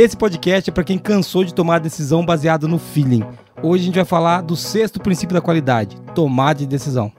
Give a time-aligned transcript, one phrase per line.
[0.00, 3.22] Esse podcast é para quem cansou de tomar decisão baseada no feeling.
[3.62, 7.12] Hoje a gente vai falar do sexto princípio da qualidade: tomada de decisão.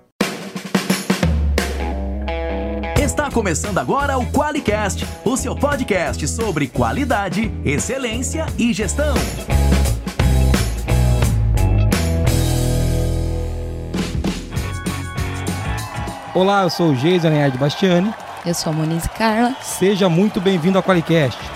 [3.00, 9.14] Está começando agora o QualiCast, o seu podcast sobre qualidade, excelência e gestão.
[16.34, 18.12] Olá, eu sou o Geison Lenhard Bastiani.
[18.44, 19.56] Eu sou a Monize Carla.
[19.62, 21.51] Seja muito bem-vindo ao QualiCast.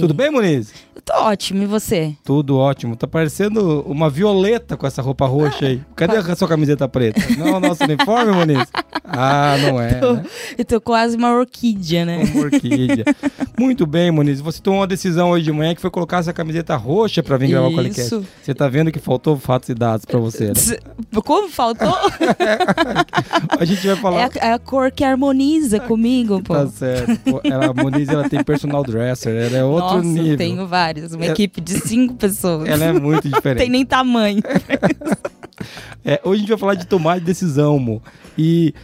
[0.00, 0.72] Tudo bem, Monize?
[0.94, 2.14] Eu tô ótimo, e você?
[2.24, 2.94] Tudo ótimo.
[2.96, 5.80] Tá parecendo uma violeta com essa roupa roxa aí.
[5.96, 7.20] Cadê a sua camiseta preta?
[7.38, 8.66] Não é o nosso uniforme, Monize?
[9.04, 9.94] Ah, não é.
[9.94, 10.24] Tô- né?
[10.56, 12.22] Eu tô quase uma orquídea, né?
[12.34, 13.04] Uma orquídea.
[13.58, 14.40] Muito bem, Muniz.
[14.40, 17.48] Você tomou uma decisão hoje de manhã que foi colocar essa camiseta roxa pra vir
[17.48, 18.02] gravar o Qualicast.
[18.02, 18.24] Isso.
[18.42, 20.52] Você tá vendo que faltou fatos e dados pra você, né?
[21.24, 21.88] Como faltou?
[23.58, 24.24] A gente vai É falar.
[24.24, 26.54] a, é a cor que harmoniza comigo, pô.
[26.54, 27.40] Tá certo.
[27.44, 29.34] Ela, a Muniz, ela tem personal dresser.
[29.46, 30.32] Ela é outro Nossa, nível.
[30.32, 30.81] eu tenho vários.
[31.16, 32.68] Uma É- equipe de cinco pessoas.
[32.68, 33.68] Ela é muito Não tem diferente.
[33.70, 34.40] nem tamanho.
[36.04, 38.02] É, hoje a gente vai falar de tomar de decisão, mo.
[38.36, 38.74] E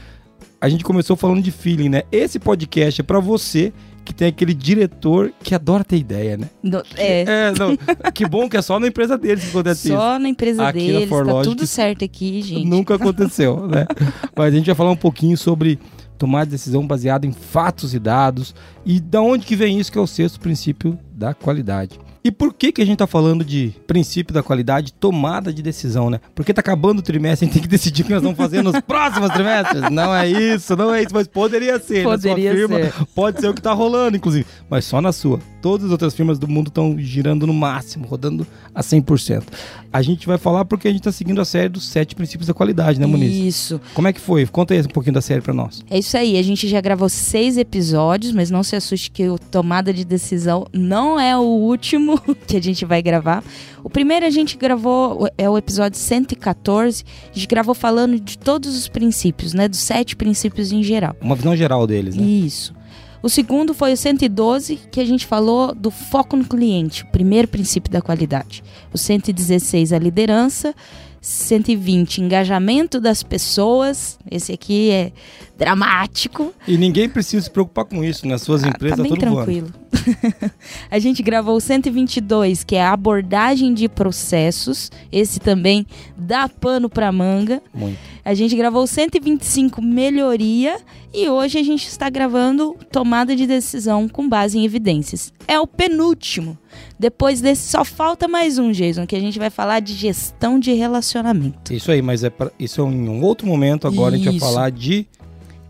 [0.60, 2.02] a gente começou falando de feeling, né?
[2.12, 3.72] Esse podcast é pra você
[4.04, 6.48] que tem aquele diretor que adora ter ideia, né?
[6.62, 7.22] No- é.
[7.22, 7.76] É, não.
[8.12, 9.96] Que bom que é só na empresa deles que acontece isso.
[9.96, 12.64] Só na empresa Aqui na deles, tá tudo certo aqui, gente.
[12.66, 13.84] Nunca aconteceu, né?
[14.36, 15.78] Mas a gente vai falar um pouquinho sobre
[16.18, 20.00] tomar decisão baseada em fatos e dados e da onde que vem isso que é
[20.00, 21.98] o sexto princípio da qualidade.
[22.28, 26.10] E por que que a gente tá falando de princípio da qualidade, tomada de decisão,
[26.10, 26.20] né?
[26.34, 28.62] Porque tá acabando o trimestre, a gente tem que decidir o que nós vamos fazer
[28.62, 29.90] nos próximos trimestres.
[29.90, 32.04] Não é isso, não é isso, mas poderia ser.
[32.04, 33.06] Poderia na sua firma, ser.
[33.14, 35.40] pode ser o que tá rolando, inclusive, mas só na sua.
[35.62, 39.44] Todas as outras firmas do mundo estão girando no máximo, rodando a 100%.
[39.90, 42.52] A gente vai falar porque a gente tá seguindo a série dos sete princípios da
[42.52, 43.34] qualidade, né, Muniz?
[43.34, 43.80] Isso.
[43.94, 44.46] Como é que foi?
[44.46, 45.82] Conta aí um pouquinho da série pra nós.
[45.88, 49.38] É isso aí, a gente já gravou seis episódios, mas não se assuste que o
[49.38, 53.42] Tomada de Decisão não é o último que a gente vai gravar.
[53.82, 58.76] O primeiro a gente gravou, é o episódio 114, a gente gravou falando de todos
[58.76, 59.68] os princípios, né?
[59.68, 61.16] Dos sete princípios em geral.
[61.20, 62.22] Uma visão geral deles, né?
[62.22, 62.74] Isso.
[63.22, 67.48] O segundo foi o 112, que a gente falou do foco no cliente, o primeiro
[67.48, 68.62] princípio da qualidade.
[68.92, 70.74] O 116, a liderança.
[71.20, 74.18] 120, engajamento das pessoas.
[74.30, 75.12] Esse aqui é
[75.58, 76.52] dramático.
[76.66, 79.20] E ninguém precisa se preocupar com isso, nas suas Ah, empresas tá bem voando.
[79.36, 79.72] tranquilo.
[80.90, 84.90] a gente gravou o 122, que é a abordagem de processos.
[85.10, 85.86] Esse também
[86.16, 87.60] dá pano pra manga.
[87.74, 87.98] Muito.
[88.28, 90.76] A gente gravou o 125, melhoria.
[91.14, 95.32] E hoje a gente está gravando tomada de decisão com base em evidências.
[95.46, 96.58] É o penúltimo.
[96.98, 100.74] Depois desse, só falta mais um, Jason, que a gente vai falar de gestão de
[100.74, 101.72] relacionamento.
[101.72, 103.86] Isso aí, mas é pra, isso é em um outro momento.
[103.86, 104.44] Agora a gente vai Isso.
[104.44, 105.06] falar de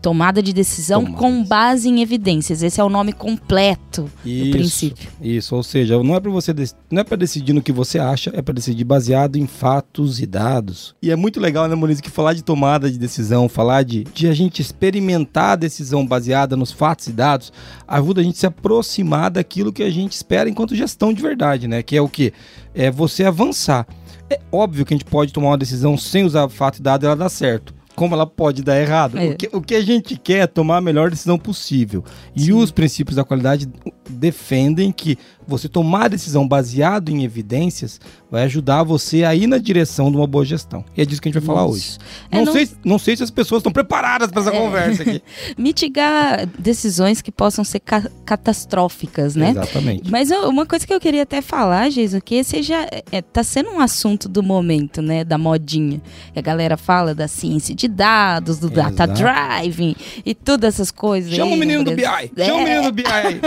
[0.01, 2.63] Tomada de decisão Tomada com base em evidências.
[2.63, 4.45] Esse é o nome completo isso.
[4.45, 5.09] do princípio.
[5.21, 6.53] Isso, ou seja, não é para você
[6.89, 10.25] não é para decidir no que você acha, é para decidir baseado em fatos e
[10.25, 10.95] dados.
[11.01, 14.27] E é muito legal, né, Maurício, que falar de tomada de decisão, falar de, de
[14.27, 17.51] a gente experimentar a decisão baseada nos fatos e dados,
[17.87, 21.67] ajuda a gente a se aproximar daquilo que a gente espera enquanto gestão de verdade,
[21.67, 21.83] né?
[21.83, 22.33] Que é o que
[22.73, 23.85] é você avançar.
[24.29, 27.07] É óbvio que a gente pode tomar uma decisão sem usar fato e dado e
[27.07, 27.78] ela dá certo.
[27.99, 29.17] Como ela pode dar errado.
[29.17, 29.31] É.
[29.31, 32.01] O, que, o que a gente quer é tomar a melhor decisão possível.
[32.33, 32.53] E Sim.
[32.53, 33.67] os princípios da qualidade
[34.09, 35.17] defendem que
[35.49, 37.99] você tomar a decisão baseado em evidências
[38.31, 40.85] vai ajudar você a ir na direção de uma boa gestão.
[40.95, 41.79] E é disso que a gente vai falar hoje.
[41.79, 41.99] Isso.
[42.31, 44.57] É, Não, não- sei, não sei se as pessoas estão preparadas para essa É.
[44.59, 45.21] conversa aqui.
[45.57, 49.49] Mitigar decisões que possam ser ca- catastróficas, né?
[49.51, 50.09] Exatamente.
[50.11, 53.43] Mas eu- uma coisa que eu queria até falar, Geisa, que esse já é, tá
[53.43, 55.23] sendo um assunto do momento, né?
[55.23, 56.01] Da modinha.
[56.35, 59.13] A galera fala da ciência de dados, do data Exato.
[59.13, 59.95] driving
[60.25, 61.31] e todas essas coisas.
[61.33, 62.01] Chama aí, o menino do BI.
[62.03, 62.31] Brasil.
[62.37, 62.63] Chama o É.
[62.65, 63.41] menino do BI aí.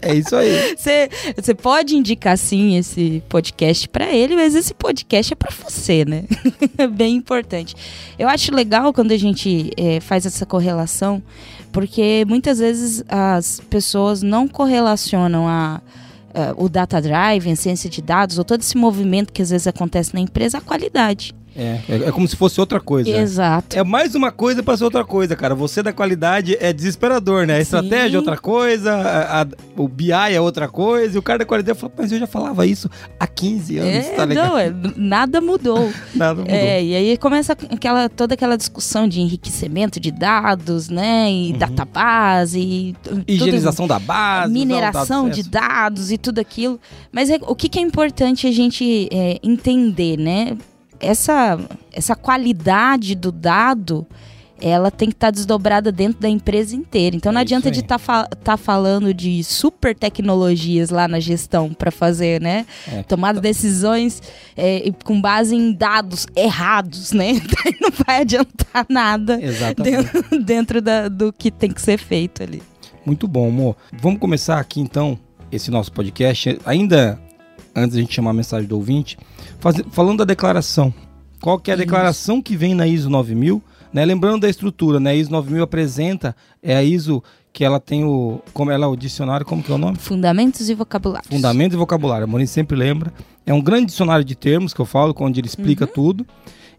[0.00, 0.74] É isso aí.
[0.76, 0.91] Você
[1.36, 6.24] você pode indicar sim esse podcast pra ele, mas esse podcast é pra você, né?
[6.78, 7.74] É bem importante.
[8.18, 11.22] Eu acho legal quando a gente eh, faz essa correlação,
[11.70, 15.80] porque muitas vezes as pessoas não correlacionam a,
[16.34, 19.66] a- o data drive, a ciência de dados, ou todo esse movimento que às vezes
[19.66, 21.34] acontece na empresa, à qualidade.
[21.56, 23.10] É, é, é como se fosse outra coisa.
[23.10, 23.78] Exato.
[23.78, 25.54] É mais uma coisa para ser outra coisa, cara.
[25.54, 27.54] Você da qualidade é desesperador, né?
[27.54, 27.62] A Sim.
[27.62, 29.46] estratégia é outra coisa, a- a-
[29.76, 32.66] o BI é outra coisa, e o cara da qualidade fala, mas eu já falava
[32.66, 32.88] isso
[33.18, 34.48] há 15 anos, É, tá ligado?
[34.48, 35.90] não, é, nada mudou.
[36.14, 36.54] Nada mudou.
[36.54, 41.30] É, e aí começa aquela, toda aquela discussão de enriquecimento de dados, né?
[41.32, 44.52] E database, e tu- tudo- Higienização da base.
[44.52, 46.78] mineração o de dado dados e tudo aquilo.
[47.10, 50.56] Mas é- o que, que é importante a gente é, entender, né?
[51.02, 51.58] Essa,
[51.92, 54.06] essa qualidade do dado
[54.62, 57.16] ela tem que estar tá desdobrada dentro da empresa inteira.
[57.16, 61.74] Então não É adianta de estar fa tá falando de super tecnologias lá na gestão
[61.74, 62.64] para fazer, né?
[62.86, 63.02] É.
[63.02, 64.22] Tomar decisões
[64.56, 67.32] é, com base em dados errados, né?
[67.82, 69.82] Não vai adiantar nada Exatamente.
[70.12, 72.62] dentro, dentro da- do que tem que ser feito ali.
[73.04, 73.76] Muito bom, amor.
[73.92, 75.18] Vamos começar aqui então
[75.50, 76.56] esse nosso podcast.
[76.64, 77.20] Ainda
[77.74, 79.18] antes da gente chamar a mensagem do ouvinte,
[79.62, 80.92] faze- falando da declaração.
[81.40, 81.84] Qual que é a Isso.
[81.86, 83.62] declaração que vem na ISO 9000?
[83.92, 84.04] Né?
[84.04, 85.10] Lembrando da estrutura, né?
[85.10, 87.22] A ISO 9000 apresenta é a ISO
[87.52, 89.98] que ela tem o como ela o dicionário, como que é o nome?
[89.98, 91.28] Fundamentos e vocabulários.
[91.28, 92.24] Fundamentos e vocabulário.
[92.24, 93.12] A Maurício sempre lembra.
[93.44, 96.26] É um grande dicionário de termos que eu falo, onde ele explica tudo.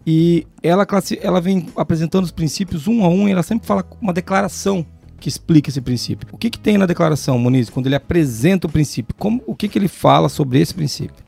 [0.05, 3.85] E ela, classi- ela vem apresentando os princípios um a um e ela sempre fala
[4.01, 4.85] uma declaração
[5.19, 6.27] que explica esse princípio.
[6.31, 9.15] O que, que tem na declaração, Muniz, quando ele apresenta o princípio?
[9.17, 11.23] Como, o que, que ele fala sobre esse princípio?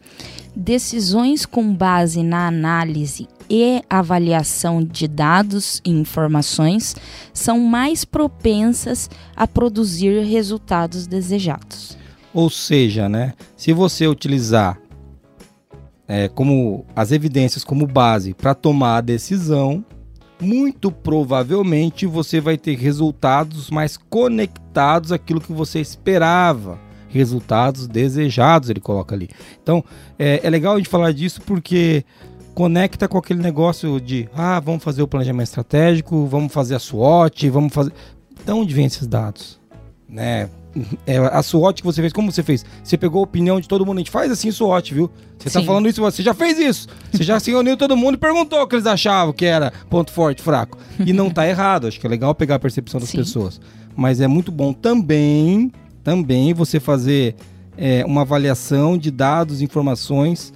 [0.56, 6.96] Decisões com base na análise e avaliação de dados e informações
[7.34, 11.98] são mais propensas a produzir resultados desejados.
[12.34, 14.80] Ou seja, né, se você utilizar
[16.08, 19.84] é, como as evidências como base para tomar a decisão,
[20.40, 26.80] muito provavelmente você vai ter resultados mais conectados àquilo que você esperava.
[27.18, 29.30] Resultados desejados, ele coloca ali.
[29.64, 29.82] Então,
[30.20, 32.04] é, é legal a gente falar disso porque
[32.54, 37.50] conecta com aquele negócio de ah, vamos fazer o planejamento estratégico, vamos fazer a SWOT,
[37.50, 37.94] vamos fazer.
[38.46, 39.60] De onde vem esses dados?
[40.10, 40.50] Né?
[41.08, 42.66] É, a SWOT que você fez, como você fez?
[42.84, 45.10] Você pegou a opinião de todo mundo, a gente faz assim SWOT, viu?
[45.40, 45.66] Você tá Sim.
[45.66, 46.90] falando isso, você já fez isso.
[47.14, 50.12] Você já se reuniu todo mundo e perguntou o que eles achavam que era ponto
[50.12, 50.78] forte, fraco.
[51.00, 53.20] E não tá errado, acho que é legal pegar a percepção das Sim.
[53.20, 53.62] pessoas.
[53.96, 55.72] Mas é muito bom também,
[56.06, 57.36] também você fazer
[57.76, 60.54] é, uma avaliação de dados, informações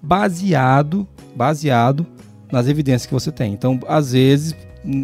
[0.00, 2.06] baseado, baseado
[2.52, 3.54] nas evidências que você tem.
[3.54, 4.54] Então, às vezes,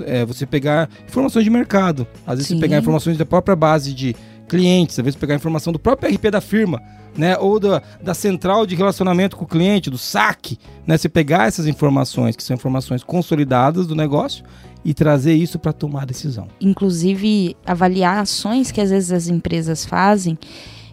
[0.05, 2.56] é, você pegar informações de mercado, às vezes Sim.
[2.56, 4.15] você pegar informações da própria base de
[4.47, 6.83] clientes, às vezes pegar informação do próprio RP da firma,
[7.17, 11.49] né, ou da, da central de relacionamento com o cliente, do SAC, né, você pegar
[11.49, 14.44] essas informações, que são informações consolidadas do negócio,
[14.85, 16.49] e trazer isso para tomar decisão.
[16.61, 20.38] Inclusive, avaliar ações que às vezes as empresas fazem.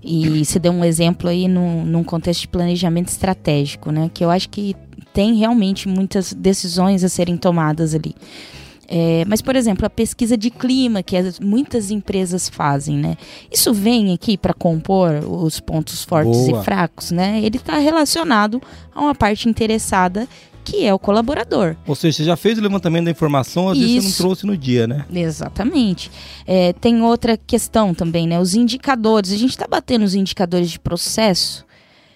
[0.03, 4.09] E você deu um exemplo aí num, num contexto de planejamento estratégico, né?
[4.13, 4.75] Que eu acho que
[5.13, 8.13] tem realmente muitas decisões a serem tomadas ali.
[8.89, 13.17] É, mas, por exemplo, a pesquisa de clima que as- muitas empresas fazem, né?
[13.51, 16.61] Isso vem aqui para compor os pontos fortes Boa.
[16.61, 17.41] e fracos, né?
[17.43, 18.61] Ele está relacionado
[18.95, 20.25] a uma parte interessada
[20.67, 21.77] que é o colaborador.
[21.87, 24.17] Ou seja, você já fez o levantamento da informação, às vezes você não Isso.
[24.17, 25.05] trouxe no dia, né?
[25.13, 26.11] Exatamente.
[26.45, 28.37] É, tem outra questão também, né?
[28.37, 29.31] Os indicadores.
[29.31, 31.65] A gente está batendo os indicadores de processo,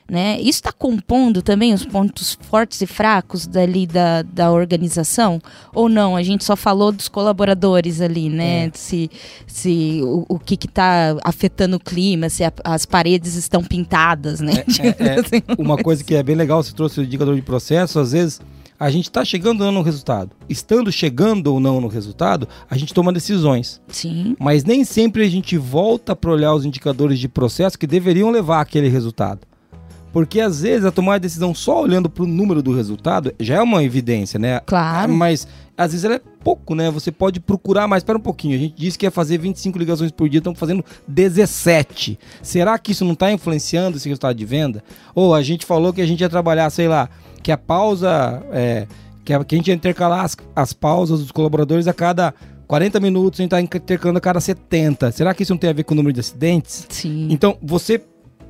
[0.10, 0.40] né?
[0.40, 5.40] Isso está compondo também os pontos fortes e fracos dali da, da organização?
[5.74, 6.16] Ou não?
[6.16, 8.66] A gente só falou dos colaboradores ali, né?
[8.66, 8.72] É.
[8.74, 9.10] Se,
[9.48, 14.64] se o, o que está afetando o clima, se a- as paredes estão pintadas, né?
[14.64, 15.42] Tipo é, assim.
[15.58, 18.42] Uma coisa que é bem legal, você trouxe o indicador de processo, às vezes
[18.80, 20.32] a gente está chegando ou não no resultado.
[20.50, 23.80] Estando chegando ou não no resultado, a gente toma decisões.
[23.88, 28.32] Sim, Mas nem sempre a gente volta para olhar os indicadores de processo que deveriam
[28.32, 29.42] levar àquele resultado.
[30.12, 33.56] Porque às vezes a tomar a decisão só olhando para o número do resultado já
[33.56, 34.60] é uma evidência, né?
[34.66, 35.14] claro.
[35.14, 35.48] Mas
[35.78, 36.92] às vezes ela é pouco, né?
[36.92, 38.02] Você pode procurar mais.
[38.02, 38.56] Espera um pouquinho.
[38.56, 42.20] A gente disse que ia fazer 25 ligações por dia, estamos fazendo 17.
[42.42, 44.84] Será que isso não está influenciando esse resultado de venda?
[45.16, 47.10] Ou a gente falou que a gente ia trabalhar, sei lá,
[47.42, 48.44] que a pausa.
[48.52, 48.88] É,
[49.24, 52.34] que, a, que a gente ia intercalar as, as pausas dos colaboradores a cada
[52.68, 55.12] 40 minutos, a gente está intercalando a cada 70.
[55.12, 56.88] Será que isso não tem a ver com o número de acidentes?
[56.90, 57.28] Sim.
[57.30, 58.02] Então, você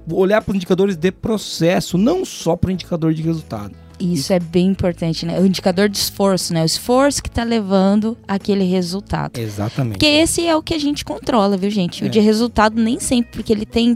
[0.10, 3.75] olhar para os indicadores de processo, não só para o indicador de resultado.
[4.00, 5.39] Isso é bem importante, né?
[5.39, 6.63] O indicador de esforço, né?
[6.63, 9.38] O esforço que tá levando aquele resultado.
[9.38, 9.93] Exatamente.
[9.93, 12.03] Porque esse é o que a gente controla, viu, gente?
[12.03, 12.08] É.
[12.08, 13.96] O de resultado nem sempre, porque ele tem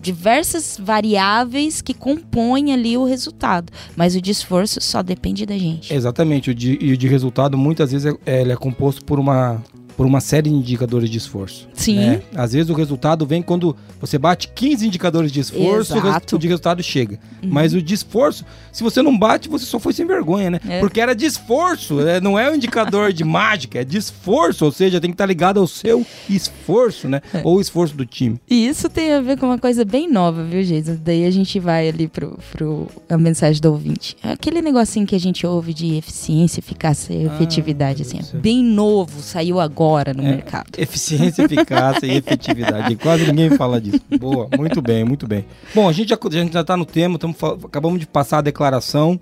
[0.00, 3.72] diversas variáveis que compõem ali o resultado.
[3.96, 5.92] Mas o de esforço só depende da gente.
[5.92, 9.18] Exatamente, o de, e o de resultado muitas vezes é, é- ele é composto por
[9.18, 9.60] uma,
[10.00, 11.68] por uma série de indicadores de esforço.
[11.74, 11.96] Sim.
[11.96, 12.22] né?
[12.34, 16.36] Às vezes o resultado vem quando você bate 15 indicadores de esforço, Exato.
[16.36, 17.18] o de resultado chega.
[17.44, 18.42] Mas o de esforço,
[18.72, 20.60] se você não bate, você só foi sem vergonha, né?
[20.66, 20.80] É.
[20.80, 22.18] Porque era de esforço, né?
[22.18, 25.60] não é um indicador de mágica, é de esforço, ou seja, tem que estar ligado
[25.60, 27.20] ao seu esforço, né?
[27.34, 27.42] É.
[27.44, 28.40] Ou o esforço do time.
[28.48, 30.92] E isso tem a ver com uma coisa bem nova, viu, gente?
[30.92, 34.16] Daí a gente vai ali pro, pro a mensagem do ouvinte.
[34.22, 38.64] Aquele negocinho que a gente ouve de eficiência, eficácia e Ah, efetividade, assim, é bem
[38.64, 40.30] novo, saiu agora no É.
[40.30, 40.66] mercado.
[40.78, 42.96] Eficiência, eficácia e efetividade.
[42.96, 44.00] Quase ninguém fala disso.
[44.18, 45.44] Boa, muito bem, muito bem.
[45.74, 48.42] Bom, a gente já, a gente já tá no tema, tamo, acabamos de passar a
[48.42, 49.18] declaração.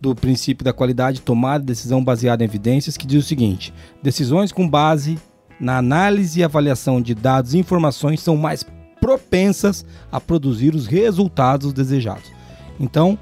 [0.00, 4.52] do princípio da qualidade, tomada de decisão baseada em evidências, que diz o seguinte: decisões
[4.52, 5.18] com base
[5.58, 8.64] na análise e avaliação de dados e informações são mais
[9.00, 12.30] propensas a produzir os resultados desejados.
[12.78, 13.18] Então,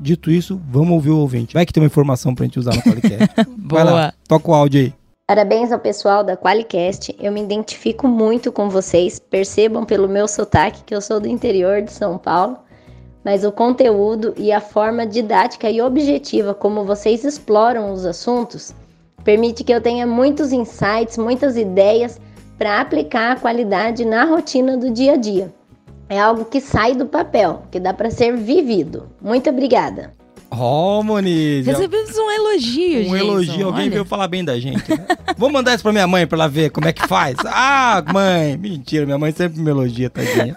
[0.00, 1.54] dito isso, vamos ouvir o ouvinte.
[1.54, 3.28] Vai que tem uma informação pra gente usar no podcast.
[3.58, 4.14] Vai lá, Boa.
[4.26, 4.94] toca o áudio aí.
[5.30, 7.14] Parabéns ao pessoal da Qualicast.
[7.20, 9.20] Eu me identifico muito com vocês.
[9.20, 12.58] Percebam pelo meu sotaque que eu sou do interior de São Paulo,
[13.24, 18.74] mas o conteúdo e a forma didática e objetiva como vocês exploram os assuntos
[19.22, 22.20] permite que eu tenha muitos insights, muitas ideias
[22.58, 25.54] para aplicar a qualidade na rotina do dia a dia.
[26.08, 29.08] É algo que sai do papel, que dá para ser vivido.
[29.22, 30.12] Muito obrigada.
[30.50, 31.64] Ó, Moniz.
[31.66, 33.90] Recebemos um elogio, Um elogio, alguém olha.
[33.90, 34.90] veio falar bem da gente.
[34.90, 35.06] Né?
[35.38, 37.36] Vou mandar isso pra minha mãe pra ela ver como é que faz.
[37.46, 40.56] Ah, mãe, mentira, minha mãe sempre me elogia, tadinha.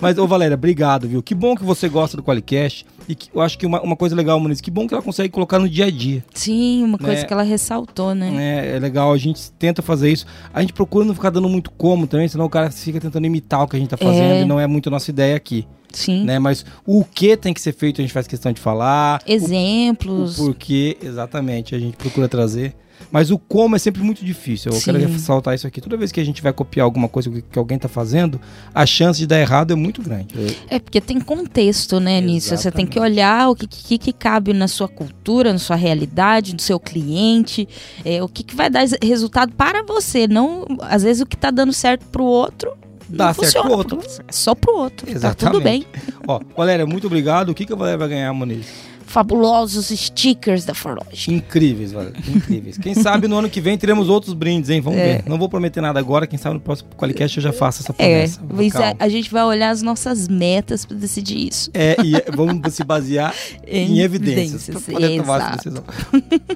[0.00, 1.22] Mas, ô Valéria, obrigado, viu?
[1.22, 2.84] Que bom que você gosta do Qualicast.
[3.08, 5.28] E que, eu acho que uma, uma coisa legal, Muniz, que bom que ela consegue
[5.28, 6.24] colocar no dia a dia.
[6.34, 7.24] Sim, uma coisa Né?
[7.24, 8.32] que ela ressaltou, né?
[8.72, 10.26] É, é legal, a gente tenta fazer isso.
[10.52, 13.62] A gente procura não ficar dando muito como também, senão o cara fica tentando imitar
[13.62, 14.42] o que a gente tá fazendo É.
[14.42, 15.66] e não é muito nossa ideia aqui.
[15.94, 16.24] Sim.
[16.24, 16.38] Né?
[16.38, 19.20] Mas o que tem que ser feito, a gente faz questão de falar.
[19.26, 20.36] O Exemplos.
[20.36, 22.74] porquê, exatamente, a gente procura trazer.
[23.10, 24.72] Mas o como é sempre muito difícil.
[24.72, 25.06] Eu quero Sim.
[25.06, 25.80] ressaltar isso aqui.
[25.80, 28.40] Toda vez que a gente vai copiar alguma coisa que, alguém tá fazendo,
[28.74, 30.34] a chance de dar errado é muito grande.
[30.68, 32.56] É porque tem contexto, né, nisso.
[32.56, 33.12] Você tem que Exatamente.
[33.12, 37.68] olhar o que, que, que cabe na sua cultura, na sua realidade, no seu cliente,
[38.04, 40.26] é, o que, que vai dar res- resultado para você.
[40.26, 42.72] Não, às vezes o que tá dando certo pro outro.
[43.08, 44.00] Dá certo funciona pro outro.
[44.26, 45.06] É só pro outro.
[45.06, 45.52] Tá Exatamente.
[45.52, 45.86] tudo bem.
[46.26, 47.50] Ó, Valéria, muito obrigado.
[47.50, 48.66] O que, que a Valéria vai ganhar, Moniz?
[49.06, 51.32] Fabulosos stickers da Forlogic.
[51.32, 52.18] Incríveis, Valéria.
[52.28, 52.78] Incríveis.
[52.78, 54.80] Quem sabe no ano que vem teremos outros brindes, hein?
[54.80, 55.16] Vamos É.
[55.18, 55.28] ver.
[55.28, 56.26] Não vou prometer nada agora.
[56.26, 58.40] Quem sabe no próximo Qualicast eu já faço essa É, promessa.
[58.52, 61.70] mas a, gente vai olhar as nossas metas para decidir isso.
[61.74, 63.34] É, e é- vamos se basear
[63.66, 64.68] em, Em evidências.
[64.68, 65.70] evidências, pra poder tomar essa exato.
[65.70, 65.84] decisão.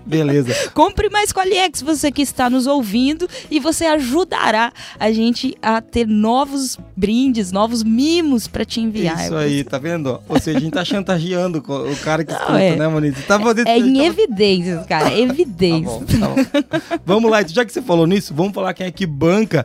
[0.06, 0.54] Beleza.
[0.74, 6.06] Compre mais Qualiex, você que está nos ouvindo, e você ajudará a gente a ter
[6.06, 9.24] novos brindes, novos mimos para te enviar.
[9.24, 10.20] Isso aí, tá vendo?
[10.28, 12.76] Ou seja, a gente tá chantageando o cara que escuta, é.
[12.76, 13.26] né, Moniz?
[13.26, 15.92] Tá fazendo É em tá- evidências, cara, Tá evidências.
[15.92, 16.98] bom, tá bom.
[17.04, 19.64] vamos lá, então, já que você falou nisso, vamos falar quem é que banca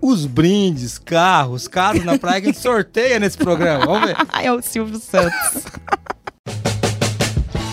[0.00, 3.84] os brindes, carros, casas na praia que a gente sorteia nesse programa.
[3.86, 4.16] Vamos ver.
[4.42, 5.64] é o Silvio Santos.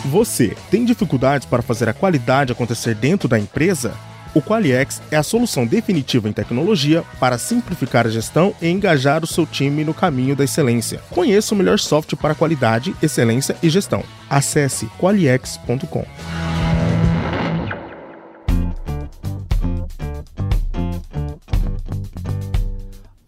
[0.05, 3.93] Você tem dificuldades para fazer a qualidade acontecer dentro da empresa?
[4.35, 9.27] O Qualiex é a solução definitiva em tecnologia para simplificar a gestão e engajar o
[9.27, 11.01] seu time no caminho da excelência.
[11.09, 14.03] Conheça o melhor software para qualidade, excelência e gestão.
[14.29, 16.05] Acesse qualiex.com.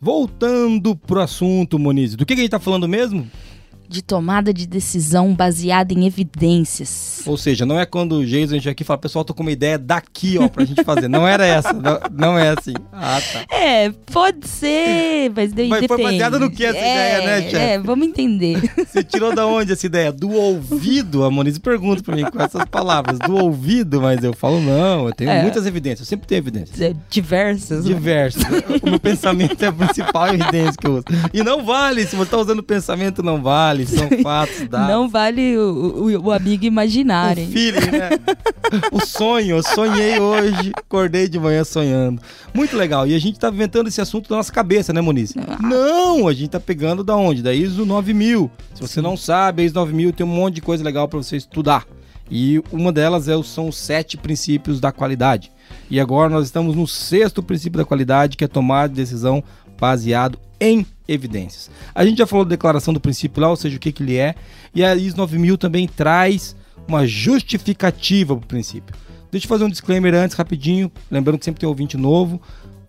[0.01, 3.31] Voltando pro assunto, Moniz, do que, que a gente tá falando mesmo?
[3.89, 7.21] De tomada de decisão baseada em evidências.
[7.25, 9.77] Ou seja, não é quando o Jason aqui e fala, pessoal, tô com uma ideia
[9.77, 11.07] daqui, ó, pra gente fazer.
[11.07, 12.73] Não era essa, não, não é assim.
[12.91, 13.55] Ah, tá.
[13.55, 16.11] É, pode ser, mas daí Mas foi depende.
[16.11, 17.55] baseada no que essa ideia, né, chefe?
[17.55, 18.59] É, vamos entender.
[18.87, 20.11] Você tirou da onde essa ideia?
[20.11, 21.23] Do ouvido?
[21.23, 23.19] A Moniz pergunta pra mim com essas palavras.
[23.19, 25.41] Do ouvido, mas eu falo, não, eu tenho É.
[25.41, 26.79] muitas evidências, eu sempre tenho evidências.
[26.81, 27.85] É, Diversas.
[27.85, 27.93] né?
[27.93, 28.43] Diversas.
[28.81, 31.05] o meu pensamento é a principal evidência que eu uso.
[31.33, 34.87] E não vale, se você tá usando pensamento, não vale, são fatos, dados.
[34.89, 35.61] Não vale o,
[36.19, 37.43] o, o amigo imaginário.
[37.43, 37.51] O hein?
[37.51, 38.09] feeling, né?
[38.91, 42.21] o sonho, eu sonhei hoje, acordei de manhã sonhando.
[42.53, 43.07] Muito legal.
[43.07, 45.33] E a gente tá inventando esse assunto da nossa cabeça, né, Moniz?
[45.61, 47.41] Não, a gente tá pegando da onde?
[47.41, 48.49] Da ISO 9000.
[48.73, 51.37] Se você não sabe, a ISO 9000 tem um monte de coisa legal para você
[51.37, 51.85] estudar.
[52.29, 55.51] E uma delas é, o- são os sete princípios da qualidade.
[55.89, 59.41] E agora nós estamos no sexto princípio da qualidade, que é tomar decisão
[59.79, 61.69] baseado em evidências.
[61.93, 64.17] A gente já falou da declaração do princípio lá, ou seja, o que, que ele
[64.17, 64.35] é.
[64.73, 66.55] E a ISO 9000 também traz
[66.87, 68.95] uma justificativa para o princípio.
[69.31, 70.91] Deixa eu fazer um disclaimer antes, rapidinho.
[71.11, 72.41] Lembrando que sempre tem ouvinte novo.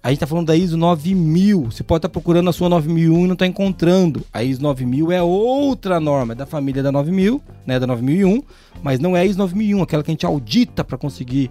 [0.03, 1.65] A gente está falando da ISO 9000.
[1.65, 4.25] Você pode estar procurando a sua 9001 e não está encontrando.
[4.33, 8.43] A ISO 9000 é outra norma, é da família da 9000, né, da 9001,
[8.83, 11.51] mas não é a ISO 9001, aquela que a gente audita para conseguir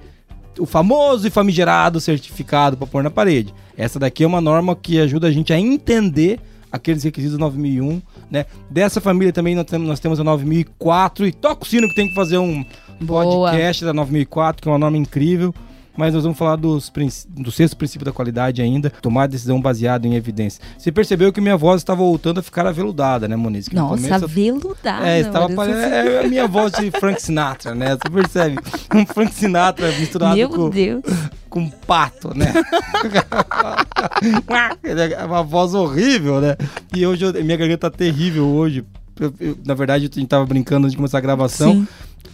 [0.60, 3.54] o famoso e famigerado certificado para pôr na parede.
[3.78, 6.40] Essa daqui é uma norma que ajuda a gente a entender
[6.72, 8.46] aqueles requisitos da 9001, né?
[8.70, 12.10] Dessa família também nós temos, nós temos a 9004 e toca o sino que tem
[12.10, 12.66] que fazer um
[13.00, 13.24] Boa.
[13.24, 15.54] podcast da 9004, que é uma norma incrível.
[15.98, 16.92] Mas nós vamos falar dos,
[17.30, 20.62] do sexto princípio da qualidade ainda, tomar decisão baseada em evidência.
[20.78, 23.68] Você percebeu que minha voz estava voltando a ficar aveludada, né, Moniz?
[23.68, 25.08] Que no Nossa, começo eu- veludada.
[25.08, 27.98] é, estava pare- é a minha voz de Frank Sinatra, né?
[27.98, 28.58] Você percebe?
[28.94, 31.02] Um Frank Sinatra misturado Meu com, Deus.
[31.50, 32.54] com um pato, né?
[34.84, 36.56] é uma voz horrível, né?
[36.96, 38.84] E hoje eu- minha garganta tá terrível hoje.
[39.20, 41.74] Eu- eu- na verdade, a gente tava brincando antes de começar a gravação.
[41.74, 41.88] Sim.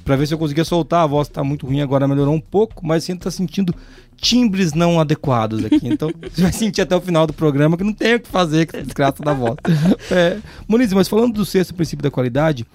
[0.04, 1.04] Pra ver se eu conseguia soltar.
[1.04, 3.74] A voz tá muito ruim agora, melhorou um pouco, mas você tá sentindo
[4.18, 5.82] timbres não adequados aqui.
[5.84, 8.66] Então, você vai sentir até o final do programa que não tem o que fazer
[8.66, 9.56] com a desgraça da voz.
[10.12, 12.66] É, Muniz, mas falando do sexto princípio da qualidade,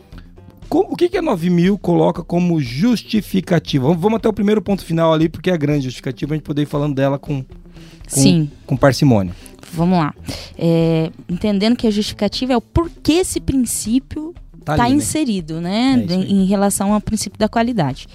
[0.70, 3.86] o que, que a 9000 coloca como justificativa?
[3.86, 6.44] Vamos, vamos até o primeiro ponto final ali, porque é a grande justificativa, a gente
[6.44, 7.46] poder ir falando dela com, com,
[8.08, 8.50] Sim.
[8.66, 9.34] com parcimônia.
[9.72, 10.14] Vamos lá.
[10.56, 14.34] É, entendendo que a justificativa é o porquê esse princípio
[14.72, 14.98] está ali, né?
[14.98, 16.32] inserido, né, É isso aí.
[16.32, 18.06] em relação ao princípio da qualidade.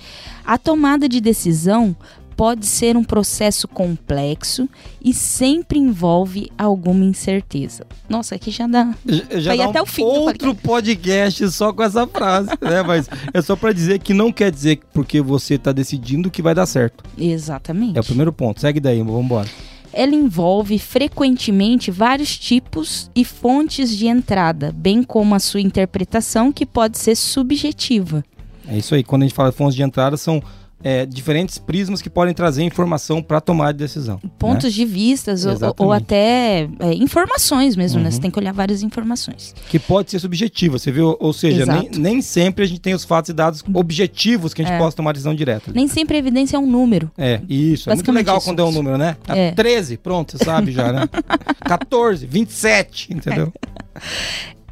[0.45, 1.95] A tomada de decisão
[2.35, 4.67] pode ser um processo complexo
[5.03, 7.85] e sempre envolve alguma incerteza.
[8.09, 8.93] Nossa, aqui já dá.
[9.05, 12.81] Já, já dá até um o fim outro podcast só com essa frase, né?
[12.81, 16.41] Mas é só pra dizer que não quer dizer que porque você tá decidindo que
[16.41, 17.03] vai dar certo.
[17.17, 17.97] Exatamente.
[17.97, 18.59] É o primeiro ponto.
[18.59, 19.47] Segue daí, vamos embora.
[19.93, 26.65] Ela envolve frequentemente vários tipos e fontes de entrada, bem como a sua interpretação, que
[26.65, 28.25] pode ser subjetiva.
[28.67, 29.03] É isso aí.
[29.03, 30.41] Quando a gente fala de fontes de entrada, são
[30.83, 34.19] é, diferentes prismas que podem trazer informação para tomar de decisão.
[34.37, 34.69] Pontos né?
[34.71, 38.05] de vistas ou, ou até é, informações mesmo, né?
[38.05, 38.11] Uhum.
[38.11, 39.55] Você tem que olhar várias informações.
[39.69, 41.15] Que pode ser subjetiva, você viu?
[41.19, 44.65] Ou seja, nem, nem sempre a gente tem os fatos e dados objetivos que a
[44.65, 44.77] gente É.
[44.77, 45.71] possa tomar decisão direta.
[45.73, 47.09] Nem sempre a evidência é um número.
[47.17, 47.89] É, isso.
[47.89, 48.45] É muito legal isso.
[48.45, 49.15] quando é um número, né?
[49.27, 49.51] É.
[49.51, 51.07] 13, pronto, você sabe já, né?
[51.65, 53.53] 14, 27, entendeu?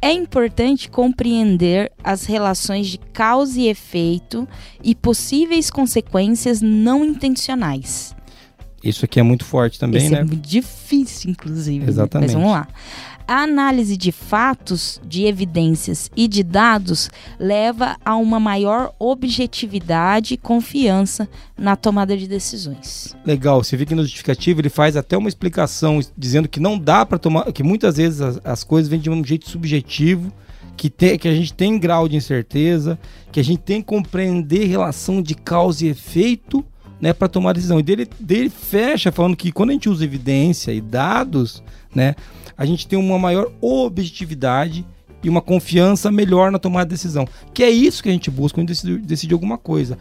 [0.04, 4.48] É importante compreender as relações de causa e efeito
[4.82, 8.12] e possíveis consequências não intencionais.
[8.82, 10.18] Isso aqui é muito forte também, Esse né?
[10.18, 11.78] é muito difícil, inclusive.
[11.78, 11.88] né?
[11.88, 12.32] Exatamente.
[12.32, 12.66] Mas vamos lá.
[13.32, 17.10] A análise de fatos, de evidências e de dados
[17.40, 23.16] leva a uma maior objetividade e confiança na tomada de decisões.
[23.24, 27.06] Legal, você vê que no justificativo ele faz até uma explicação dizendo que não dá
[27.06, 30.30] para tomar, que muitas vezes as, as coisas vêm de um jeito subjetivo,
[30.76, 32.98] que, tem, que a gente tem grau de incerteza,
[33.32, 36.62] que a gente tem que compreender relação de causa e efeito,
[37.00, 37.80] né, para tomar decisão.
[37.80, 41.62] E dele, dele fecha falando que quando a gente usa evidência e dados,
[41.94, 42.14] né,
[42.56, 44.84] a gente tem uma maior objetividade
[45.22, 47.26] e uma confiança melhor na tomada de decisão.
[47.54, 49.98] Que é isso que a gente busca quando decide, decide alguma coisa.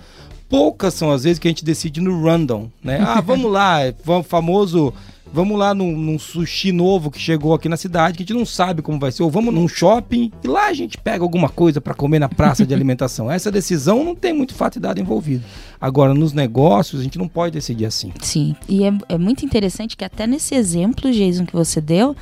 [0.49, 2.99] Poucas são as vezes que a gente decide no random, né?
[3.01, 4.93] Ah, vamos lá, é o famoso,
[5.33, 8.45] vamos lá num, num sushi novo que chegou aqui na cidade, que a gente não
[8.45, 11.79] sabe como vai ser, ou vamos num shopping e lá a gente pega alguma coisa
[11.79, 13.31] para comer na praça de alimentação.
[13.31, 15.43] Essa decisão não tem muito fato e dado envolvido.
[15.79, 18.13] Agora, nos negócios, a gente não pode decidir assim.
[18.21, 22.15] Sim, e é, é muito interessante que até nesse exemplo, Jason, que você deu,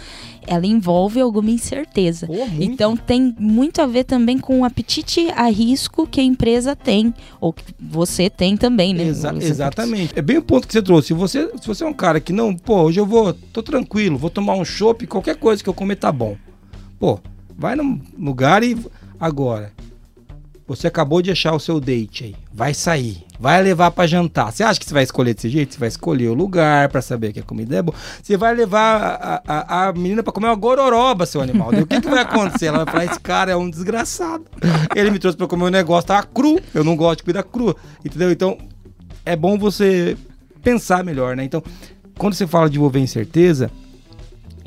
[0.48, 2.28] ela envolve alguma incerteza.
[2.28, 2.48] Pô.
[2.60, 7.14] Então tem muito a ver também com o apetite a risco que a empresa tem,
[7.40, 9.04] ou que você tem também, né?
[9.04, 10.14] Exa- exatamente.
[10.18, 11.08] É bem o ponto que você trouxe.
[11.10, 14.18] Se você, se você é um cara que não, pô, hoje eu vou, tô tranquilo,
[14.18, 16.36] vou tomar um chopp, qualquer coisa que eu comer tá bom.
[17.00, 17.20] Pô,
[17.58, 18.78] vai num lugar e
[19.20, 19.72] agora
[20.70, 24.52] você acabou de achar o seu date aí, vai sair, vai levar pra jantar.
[24.52, 25.74] Você acha que você vai escolher desse jeito?
[25.74, 27.98] Você vai escolher o lugar pra saber que a comida é boa.
[28.22, 31.70] Você vai levar a, a, a menina pra comer uma gororoba, seu animal.
[31.70, 32.68] O que, que vai acontecer?
[32.68, 34.46] Ela vai falar: esse cara é um desgraçado.
[34.96, 36.60] Ele me trouxe pra comer um negócio, tava cru.
[36.72, 37.76] Eu não gosto de comida crua.
[38.06, 38.32] Entendeu?
[38.32, 38.56] Então,
[39.26, 40.16] é bom você
[40.62, 41.44] pensar melhor, né?
[41.44, 41.64] Então,
[42.16, 43.72] quando você fala de envolver incerteza,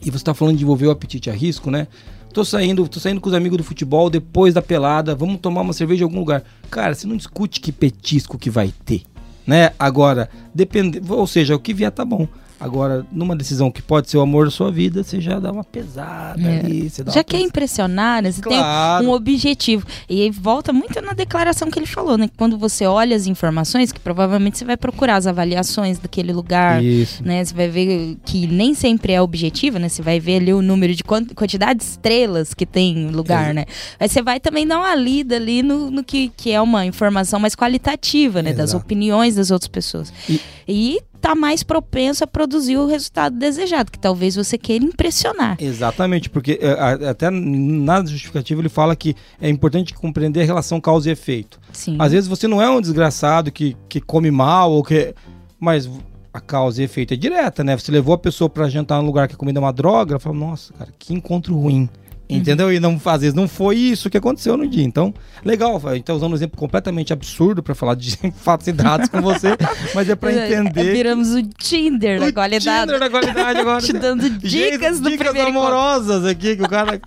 [0.04, 1.86] e você tá falando de envolver o apetite a risco, né?
[2.32, 5.74] Tô saindo, tô saindo com os amigos do futebol depois da pelada, vamos tomar uma
[5.74, 6.42] cerveja em algum lugar.
[6.70, 9.02] Cara, você não discute que petisco que vai ter,
[9.46, 9.72] né?
[9.78, 12.26] Agora, depende, ou seja, o que vier tá bom.
[12.62, 15.64] Agora, numa decisão que pode ser o amor da sua vida, você já dá uma
[15.64, 16.60] pesada É.
[16.60, 18.30] ali, você dá Já quer pens- impressionar, né?
[18.30, 19.00] Você Claro.
[19.04, 19.84] tem um objetivo.
[20.08, 22.28] E aí volta muito na declaração que ele falou, né?
[22.28, 26.82] Que Quando você olha as informações, que provavelmente você vai procurar as avaliações daquele lugar,
[26.82, 27.22] Isso.
[27.24, 27.44] né?
[27.44, 29.88] Você vai ver que nem sempre é objetiva, né?
[29.88, 33.54] Você vai ver ali o número de quant- quantidade de estrelas que tem lugar, Exa-
[33.54, 33.64] né?
[33.98, 37.40] Aí você vai também dar uma lida ali no, no que, que é uma informação
[37.40, 38.52] mais qualitativa, né?
[38.52, 38.84] Das Exato.
[38.84, 40.12] opiniões das outras pessoas.
[40.28, 45.56] E- E tá mais propenso a produzir o resultado desejado, que talvez você queira impressionar.
[45.60, 51.08] Exatamente, porque a- até na justificativa ele fala que é importante compreender a relação causa
[51.08, 51.60] e efeito.
[51.72, 51.96] Sim.
[51.98, 55.14] Às vezes você não é um desgraçado que, que come mal ou que.
[55.60, 55.88] Mas
[56.34, 57.76] a causa e efeito é direta, né?
[57.78, 60.18] Você levou a pessoa pra jantar num lugar que a comida é uma droga, ela
[60.20, 61.88] fala, nossa, cara, que encontro ruim.
[62.28, 62.72] Entendeu?
[62.72, 64.82] E não, às vezes não foi isso que aconteceu no dia.
[64.84, 65.12] Então,
[65.44, 69.08] legal, a gente tá usando um exemplo completamente absurdo pra falar de fatos e dados
[69.08, 69.48] com você,
[69.94, 70.92] mas é pra É, entender.
[70.94, 72.86] Viramos o Tinder da O qualidade.
[72.86, 73.80] Tinder da qualidade agora.
[73.84, 75.48] Te dando dicas do dicas encontro.
[75.48, 76.98] amorosas aqui que o cara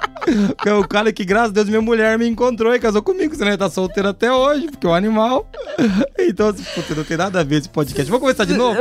[0.80, 3.58] o cara que, graças a Deus, minha mulher me encontrou e casou comigo, senão ele
[3.58, 5.50] tá solteiro até hoje, porque é um animal.
[6.20, 8.10] Então, assim, puta, não tem nada a ver esse podcast.
[8.10, 8.78] Vamos começar de novo?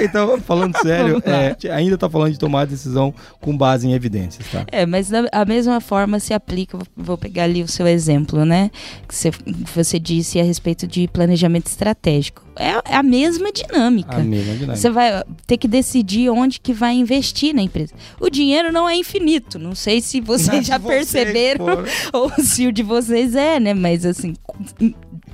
[0.00, 4.64] Então, falando sério, é, ainda tá falando de tomar decisão com base em evidências, tá?
[4.70, 8.70] É, mas a mesma forma se aplica, vou pegar ali o seu exemplo, né?
[9.06, 9.30] Que você,
[9.74, 12.46] você disse a respeito de planejamento estratégico.
[12.56, 14.16] É, é a mesma dinâmica.
[14.16, 14.76] A mesma dinâmica.
[14.76, 17.94] Você vai ter que decidir onde que vai investir na empresa.
[18.20, 19.58] O dinheiro não é infinito.
[19.58, 21.66] Não sei se vocês Não, já se vocês perceberam
[22.12, 23.74] ou se o de vocês é, né?
[23.74, 24.34] Mas assim,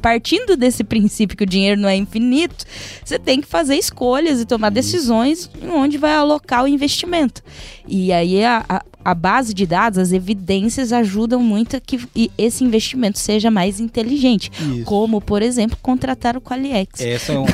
[0.04, 2.66] partindo desse princípio que o dinheiro não é infinito,
[3.02, 7.42] você tem que fazer escolhas e tomar decisões em onde vai alocar o investimento.
[7.88, 12.64] E aí a, a, a base de dados, as evidências ajudam muito a que esse
[12.64, 14.50] investimento seja mais inteligente.
[14.58, 14.84] Isso.
[14.84, 17.00] Como, por exemplo, contratar o Qualiex.
[17.00, 17.44] Essa é um.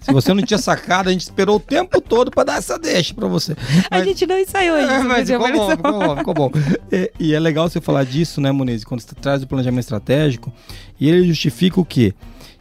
[0.00, 3.12] Se você não tinha sacado, a gente esperou o tempo todo pra dar essa deixa
[3.12, 3.52] pra você.
[3.90, 4.90] A Mas- gente não ensaiou isso.
[4.90, 6.50] É, mas ficou bom, ficou bom, ficou bom.
[6.90, 8.82] E, e é legal você falar disso, né, Muniz?
[8.84, 10.52] Quando você traz o planejamento estratégico,
[10.98, 12.14] e ele justifica o quê?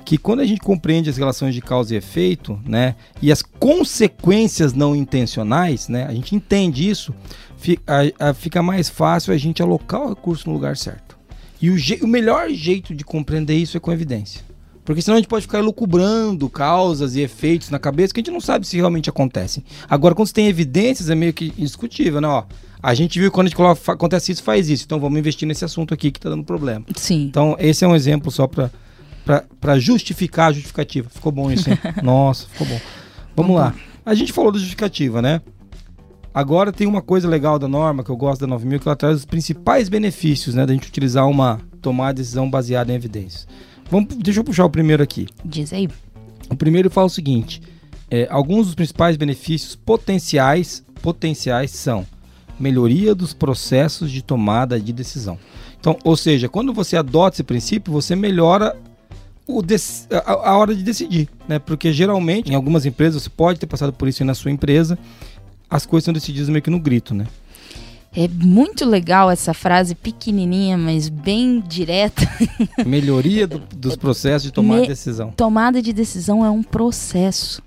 [0.05, 3.41] Que quando a gente compreende as relações de causa e efeito, né, e as
[3.93, 7.48] consequências não intencionais, né, a gente entende isso, a- a-
[8.35, 11.17] fica mais fácil a gente alocar o recurso no lugar certo.
[11.61, 14.41] E o, o melhor jeito de compreender isso é com evidência.
[14.85, 18.31] Porque senão a gente pode ficar elucubrando causas e efeitos na cabeça que a gente
[18.31, 19.63] não sabe se realmente acontecem.
[19.87, 22.27] Agora, quando você tem evidências, é meio que indiscutível, né?
[22.27, 22.43] Ó,
[22.81, 24.85] a gente viu que quando a gente coloca, acontece isso, faz isso.
[24.85, 26.85] Então vamos investir nesse assunto aqui que tá dando problema.
[26.95, 27.25] Sim.
[27.25, 31.07] Então, esse é um exemplo só pra justificar a justificativa.
[31.07, 31.77] Ficou bom isso, hein?
[32.01, 32.81] Nossa, ficou bom.
[33.35, 33.75] Vamos lá.
[34.03, 35.39] A gente falou da justificativa, né?
[36.33, 39.17] Agora tem uma coisa legal da norma que eu gosto da 9000 que ela traz
[39.17, 43.47] os principais benefícios, né, da gente utilizar uma tomar decisão baseada em evidências.
[43.89, 45.27] Vamos, deixa eu puxar o primeiro aqui.
[45.43, 45.89] Diz aí.
[46.49, 47.61] O primeiro fala o seguinte:
[48.11, 52.05] é, alguns dos principais benefícios potenciais, potenciais são
[52.59, 55.39] melhoria dos processos de tomada de decisão.
[55.79, 58.75] Então, ou seja, quando você adota esse princípio, você melhora
[60.11, 61.57] a, a hora de decidir, né?
[61.57, 64.99] Porque geralmente, em algumas empresas, você pode ter passado por isso na sua empresa,
[65.69, 67.25] as coisas são decididas meio que no grito, né?
[68.15, 72.27] É muito legal essa frase pequenininha, mas bem direta.
[72.85, 75.31] Melhoria do- dos processos de tomada Me- de decisão.
[75.31, 77.61] Tomada de decisão é um processo.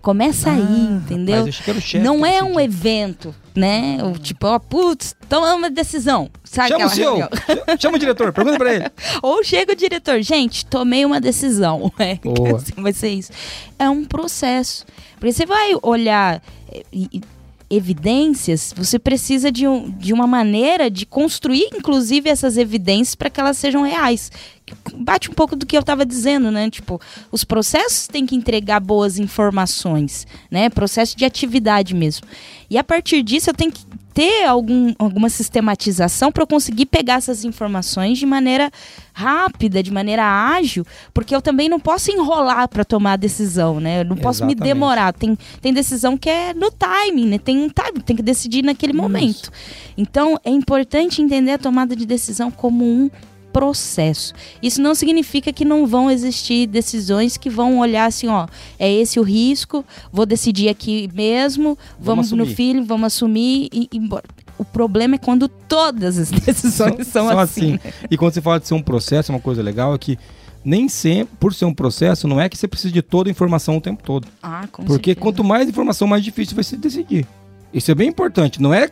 [0.00, 0.60] Começa aí,
[0.90, 1.34] entendeu?
[1.34, 3.98] Ah, Rapaz, eu achei que era o chefe Não é um evento, né?
[4.02, 6.28] O tipo, ó, putz, toma uma decisão.
[6.42, 7.16] Sabe Chama o seu!
[7.78, 8.90] Chama o diretor, pergunta pra ele.
[9.22, 11.92] Ou chega o diretor, gente, tomei uma decisão.
[12.00, 12.18] É,
[12.56, 13.30] assim vai ser isso.
[13.78, 14.84] É um processo.
[15.20, 17.20] Porque você vai olhar eh, e
[17.74, 23.40] evidências, você precisa de, um, de uma maneira de construir, inclusive, essas evidências para que
[23.40, 24.30] elas sejam reais.
[24.94, 26.70] Bate um pouco do que eu estava dizendo, né?
[26.70, 30.68] Tipo, os processos têm que entregar boas informações, né?
[30.70, 32.26] Processo de atividade mesmo.
[32.70, 37.14] E a partir disso, eu tenho que ter algum, alguma sistematização para eu conseguir pegar
[37.14, 38.70] essas informações de maneira
[39.12, 44.00] rápida, de maneira ágil, porque eu também não posso enrolar para tomar a decisão, né?
[44.00, 44.74] Eu não posso me Exatamente.
[44.74, 45.12] demorar.
[45.12, 47.38] Tem, tem decisão que é no timing, né?
[47.38, 49.50] Tem um timing, tem que decidir naquele momento.
[49.96, 53.10] Então, é importante entender a tomada de decisão como um
[53.52, 54.32] processo.
[54.62, 58.46] Isso não significa que não vão existir decisões que vão olhar assim, ó,
[58.78, 63.88] é esse o risco, vou decidir aqui mesmo, Vamos vamos, no filho, vamos assumir e
[63.92, 64.24] embora.
[64.58, 67.78] O problema é quando todas as decisões são, assim.
[68.10, 70.18] E quando você fala de ser um processo, uma coisa legal é que
[70.64, 73.76] nem sempre, por ser um processo, não é que você precisa de toda a informação
[73.76, 74.28] o tempo todo.
[74.42, 75.24] Ah, com Porque certeza.
[75.24, 77.26] quanto mais informação, mais difícil vai ser decidir.
[77.72, 78.60] Isso é bem importante.
[78.60, 78.88] Não é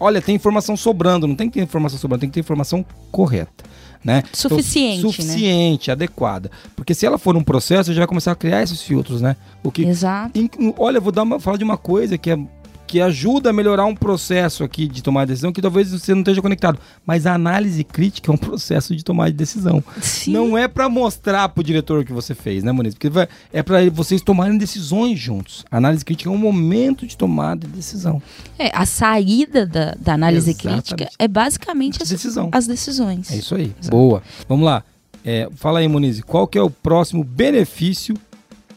[0.00, 3.64] olha, tem informação sobrando, não tem que ter informação sobrando, tem que ter informação correta.
[4.04, 4.22] Né?
[4.34, 5.16] Suficiente, Então, né?
[5.16, 6.50] suficiente, adequada.
[6.76, 9.34] Porque se ela for um processo, já vai começar a criar esses filtros, né?
[9.62, 10.38] O que Exato.
[10.38, 12.38] Inc- Olha, eu vou dar uma, falar de uma coisa que, é,
[12.86, 16.42] que ajuda a melhorar um processo aqui de tomar decisão que talvez você não esteja
[16.42, 16.78] conectado.
[17.06, 19.82] Mas a análise crítica é um processo de tomar de decisão.
[20.00, 20.32] Sim.
[20.32, 22.94] Não é para mostrar pro diretor o que você fez, né, Moniz?
[22.94, 25.64] Porque vai- é para vocês tomarem decisões juntos.
[25.70, 28.22] A análise crítica é um momento de tomada de decisão.
[28.58, 30.94] É, a saída da, da análise Exatamente.
[30.94, 32.48] crítica é basicamente as, Decisão.
[32.52, 33.30] as decisões.
[33.32, 33.72] É isso aí.
[33.88, 34.22] Boa.
[34.48, 34.84] Vamos lá.
[35.24, 38.14] É, fala aí, Moniz, qual que é o próximo benefício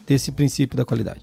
[0.06, 1.20] desse princípio da qualidade?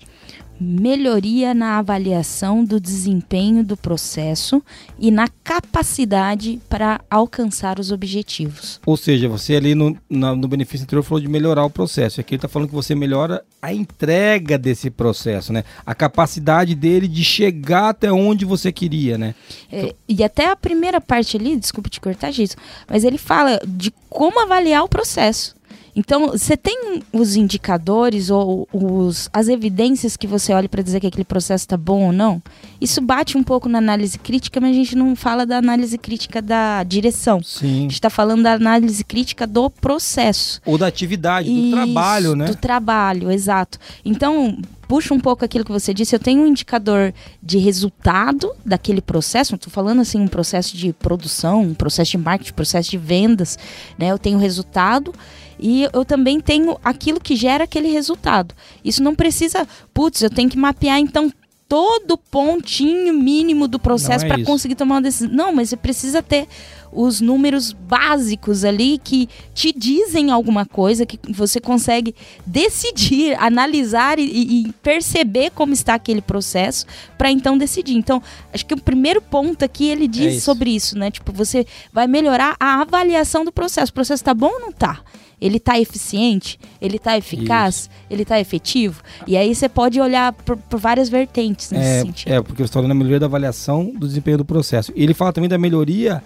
[0.59, 4.63] Melhoria na avaliação do desempenho do processo
[4.97, 8.79] e na capacidade para alcançar os objetivos.
[8.85, 12.19] Ou seja, você ali no, na- no benefício anterior falou de melhorar o processo.
[12.19, 15.63] E aqui ele está falando que você melhora a entrega desse processo, né?
[15.85, 19.35] A capacidade dele de chegar até onde você queria, né?
[19.71, 22.55] É, e até a primeira parte ali, desculpa te cortar, Gilson,
[22.87, 25.54] mas ele fala de como avaliar o processo.
[25.95, 31.08] Então, você tem os indicadores ou os, as evidências que você olha para dizer que
[31.08, 32.41] aquele processo está bom ou não?
[32.81, 36.41] Isso bate um pouco na análise crítica, mas a gente não fala da análise crítica
[36.41, 37.41] da direção.
[37.41, 37.77] Sim.
[37.77, 40.62] A gente está falando da análise crítica do processo.
[40.65, 42.45] Ou da atividade, do Isso, trabalho, né?
[42.45, 43.79] Do trabalho, exato.
[44.03, 46.15] Então, puxa um pouco aquilo que você disse.
[46.15, 49.55] Eu tenho um indicador de resultado daquele processo.
[49.55, 53.58] Estou falando assim um processo de produção, um processo de marketing, um processo de vendas.
[53.97, 54.12] Né?
[54.12, 55.13] Eu tenho resultado
[55.59, 58.53] e eu também tenho aquilo que gera aquele resultado.
[58.83, 61.31] Isso não precisa, putz, eu tenho que mapear então
[61.67, 65.33] todo pontinho mínimo do processo é para conseguir tomar uma decisão.
[65.33, 66.47] Não, mas você precisa ter
[66.91, 72.15] os números básicos ali que te dizem alguma coisa, que você consegue
[72.45, 76.85] decidir, analisar e, e perceber como está aquele processo
[77.17, 77.95] para então decidir.
[77.95, 78.21] Então,
[78.53, 80.45] acho que o primeiro ponto aqui ele diz É isso.
[80.45, 81.11] sobre isso, né?
[81.11, 83.91] Tipo, você vai melhorar a avaliação do processo.
[83.91, 85.01] O processo está bom ou não tá?
[85.41, 86.60] Ele está eficiente?
[86.82, 87.89] Ele está eficaz?
[88.10, 89.02] Ele está efetivo?
[89.28, 92.32] E aí você pode olhar por, por várias vertentes nesse É, sentido.
[92.32, 94.91] é, porque você está falando da melhoria da avaliação do desempenho do processo.
[94.95, 96.24] E ele fala também da melhoria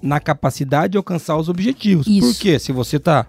[0.00, 2.06] na capacidade de alcançar os objetivos.
[2.06, 2.28] Isso.
[2.34, 3.26] Porque se você está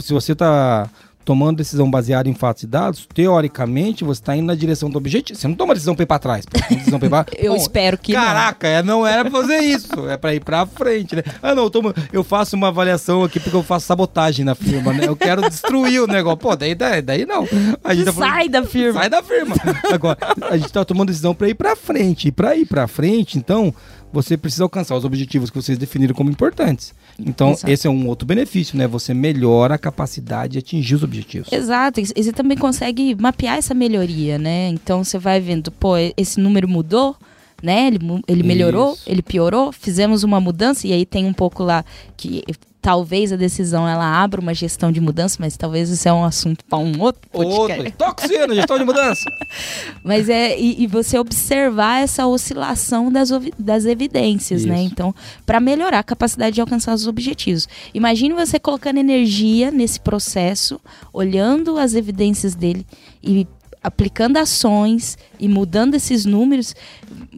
[0.00, 0.88] se você tá
[1.26, 5.36] tomando decisão baseada em fatos e dados, teoricamente você está indo na direção do objetivo.
[5.38, 6.46] Você não toma decisão para ir para trás.
[6.70, 7.26] decisão pra ir pra...
[7.36, 8.20] Eu Bom, espero que não.
[8.22, 10.08] Caraca, é, não era pra fazer isso.
[10.08, 11.22] É pra ir pra frente, né?
[11.42, 14.92] Ah, não, eu, tomo- eu faço uma avaliação aqui porque eu faço sabotagem na firma,
[14.92, 15.06] né?
[15.08, 16.38] Eu quero destruir o negócio.
[16.38, 17.46] Pô, daí, daí, daí não.
[17.82, 19.00] A gente tá falando- Sai da firma.
[19.00, 19.56] Sai da firma.
[19.92, 22.28] Agora, a gente tá tomando decisão pra ir pra frente.
[22.28, 23.74] E pra ir pra frente, então,
[24.12, 26.94] você precisa alcançar os objetivos que vocês definiram como importantes.
[27.18, 27.70] Então, Exato.
[27.70, 28.86] esse é um outro benefício, né?
[28.86, 31.52] Você melhora a capacidade de atingir os objetivos.
[31.52, 34.68] Exato, e você também consegue mapear essa melhoria, né?
[34.68, 37.16] Então você vai vendo, pô, esse número mudou,
[37.62, 37.86] né?
[37.88, 39.02] Ele, ele melhorou, Isso.
[39.06, 41.84] ele piorou, fizemos uma mudança, e aí tem um pouco lá
[42.16, 42.42] que
[42.86, 46.64] talvez a decisão ela abra uma gestão de mudança, mas talvez isso é um assunto
[46.66, 47.80] para um outro podcast.
[47.82, 47.92] Outro.
[47.98, 49.24] Toxina, gestão de mudança.
[50.04, 54.84] Mas é e, e você observar essa oscilação das, das evidências, né?
[54.84, 54.92] Isso.
[54.92, 55.12] Então,
[55.44, 57.68] para melhorar a capacidade de alcançar os objetivos.
[57.92, 60.80] Imagine você colocando energia nesse processo,
[61.12, 62.86] olhando as evidências dele
[63.20, 63.48] e
[63.82, 66.72] aplicando ações e mudando esses números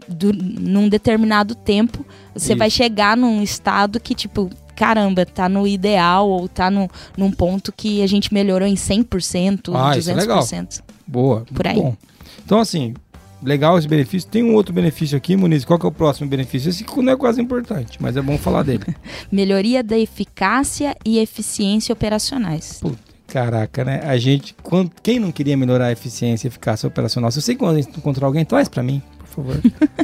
[0.07, 2.77] do- num determinado tempo, você vai Isso.
[2.77, 8.01] chegar num estado que tipo Caramba, tá no ideal ou tá no, num ponto que
[8.01, 10.39] a gente melhorou em 100%, Ah, isso é legal.
[10.39, 10.83] 200%.
[11.05, 11.45] Boa.
[11.53, 11.75] Por aí.
[11.75, 11.97] Bom.
[12.45, 12.95] Então, assim,
[13.43, 14.31] legal esse benefício.
[14.31, 15.65] Tem um outro benefício aqui, Muniz.
[15.65, 16.69] Qual que é o próximo benefício?
[16.69, 18.85] Esse não é quase importante, mas é bom falar dele.
[19.33, 22.79] Melhoria da eficácia e eficiência operacionais.
[22.81, 24.01] Puta, caraca, né?
[24.05, 27.33] A gente, quando, quem não queria melhorar a eficiência e eficácia operacional?
[27.33, 29.03] Se você encontrar alguém, traz pra mim,
[29.45, 29.61] favor.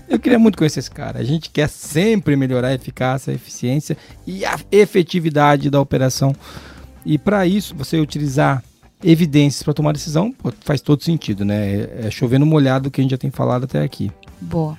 [0.09, 1.19] Eu queria muito conhecer esse cara.
[1.19, 6.35] A gente quer sempre melhorar a eficácia, a eficiência e a efetividade da operação.
[7.05, 8.63] E para isso, você utilizar
[9.03, 11.75] evidências para tomar decisão pô, faz todo sentido, né?
[11.75, 14.11] É, é chover no molhado que a gente já tem falado até aqui.
[14.41, 14.79] Boa.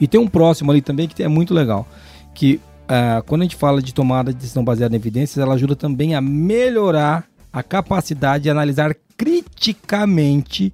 [0.00, 1.86] E tem um próximo ali também que é muito legal,
[2.34, 5.76] que ah, quando a gente fala de tomada de decisão baseada em evidências, ela ajuda
[5.76, 10.72] também a melhorar a capacidade de analisar criticamente,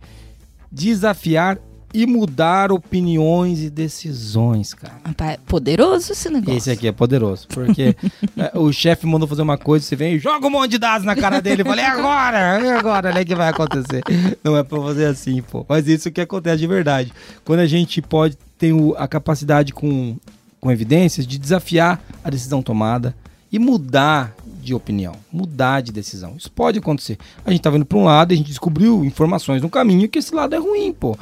[0.72, 1.58] desafiar
[1.92, 4.94] e mudar opiniões e decisões, cara.
[5.05, 6.57] Rapaz, Poderoso esse negócio.
[6.57, 7.96] Esse aqui é poderoso, porque
[8.37, 11.05] é, o chefe mandou fazer uma coisa, você vem e joga um monte de dados
[11.05, 14.03] na cara dele e fala, é agora, é agora, né, que vai acontecer.
[14.44, 15.64] Não é pra fazer assim, pô.
[15.68, 17.12] Mas isso que acontece de verdade.
[17.44, 20.16] Quando a gente pode ter o- a capacidade com,
[20.61, 23.14] com evidências de desafiar a decisão tomada
[23.50, 26.35] e mudar de opinião, mudar de decisão.
[26.37, 27.16] Isso pode acontecer.
[27.44, 30.18] A gente tava indo pra um lado e a gente descobriu informações no caminho que
[30.18, 31.16] esse lado é ruim, pô.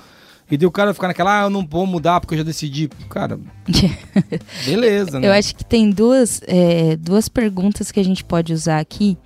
[0.51, 2.89] E daí o cara ficar naquela, ah, eu não vou mudar porque eu já decidi.
[3.11, 3.39] Cara,
[4.65, 5.29] beleza, né?
[5.29, 9.17] Eu acho que tem duas, é, duas perguntas que a gente pode usar aqui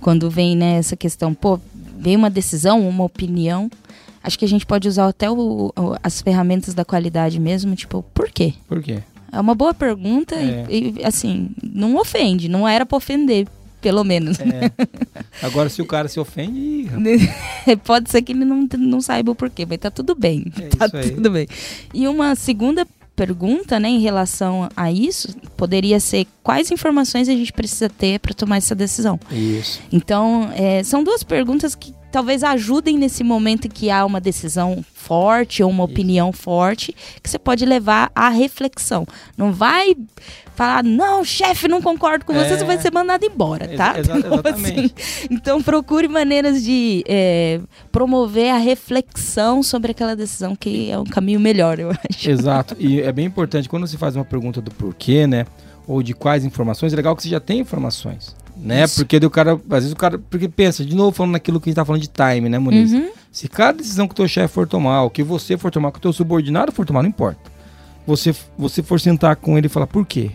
[0.00, 1.58] quando vem né, essa questão, pô,
[1.98, 3.68] vem uma decisão, uma opinião.
[4.22, 8.28] Acho que a gente pode usar até o- as ferramentas da qualidade mesmo, tipo, por
[8.30, 8.54] quê?
[8.68, 9.02] Por quê?
[9.32, 10.66] É uma boa pergunta É.
[10.70, 13.46] e, e, assim, não ofende, não era pra ofender,
[13.80, 14.38] pelo menos.
[14.40, 14.70] É.
[15.42, 16.88] Agora, se o cara se ofende,
[17.84, 20.52] Pode ser que ele não, não saiba o porquê, mas tá tudo bem.
[20.60, 21.46] É tá tudo bem.
[21.92, 27.52] E uma segunda pergunta, né, em relação a isso, poderia ser quais informações a gente
[27.52, 29.18] precisa ter para tomar essa decisão.
[29.32, 29.80] isso.
[29.90, 34.84] Então, é, são duas perguntas que talvez ajudem nesse momento em que há uma decisão
[34.94, 35.92] forte ou uma Isso.
[35.92, 39.06] opinião forte, que você pode levar à reflexão.
[39.36, 39.94] Não vai
[40.54, 42.56] falar, não, chefe, não concordo com você, É.
[42.58, 43.94] você vai ser mandado embora, tá?
[44.00, 44.94] Exa- Não, exatamente.
[45.30, 47.60] Então procure maneiras de é,
[47.92, 52.28] promover a reflexão sobre aquela decisão, que é um caminho melhor, eu acho.
[52.30, 52.76] Exato.
[52.78, 55.46] E é bem importante, quando você faz uma pergunta do porquê, né?
[55.86, 58.34] Ou de quais informações, é legal que você já tem informações.
[58.58, 58.84] Né?
[58.84, 58.96] Isso.
[58.96, 61.70] Porque do cara, às vezes o cara, porque pensa, de novo falando naquilo que a
[61.70, 62.92] gente tá falando de time, né, Muniz?
[62.92, 63.10] Uhum.
[63.30, 65.98] Se cada decisão que o teu chefe for tomar, o que você for tomar, que
[65.98, 67.40] o teu subordinado for tomar, não importa.
[68.06, 70.30] Você, você for sentar com ele e falar por quê?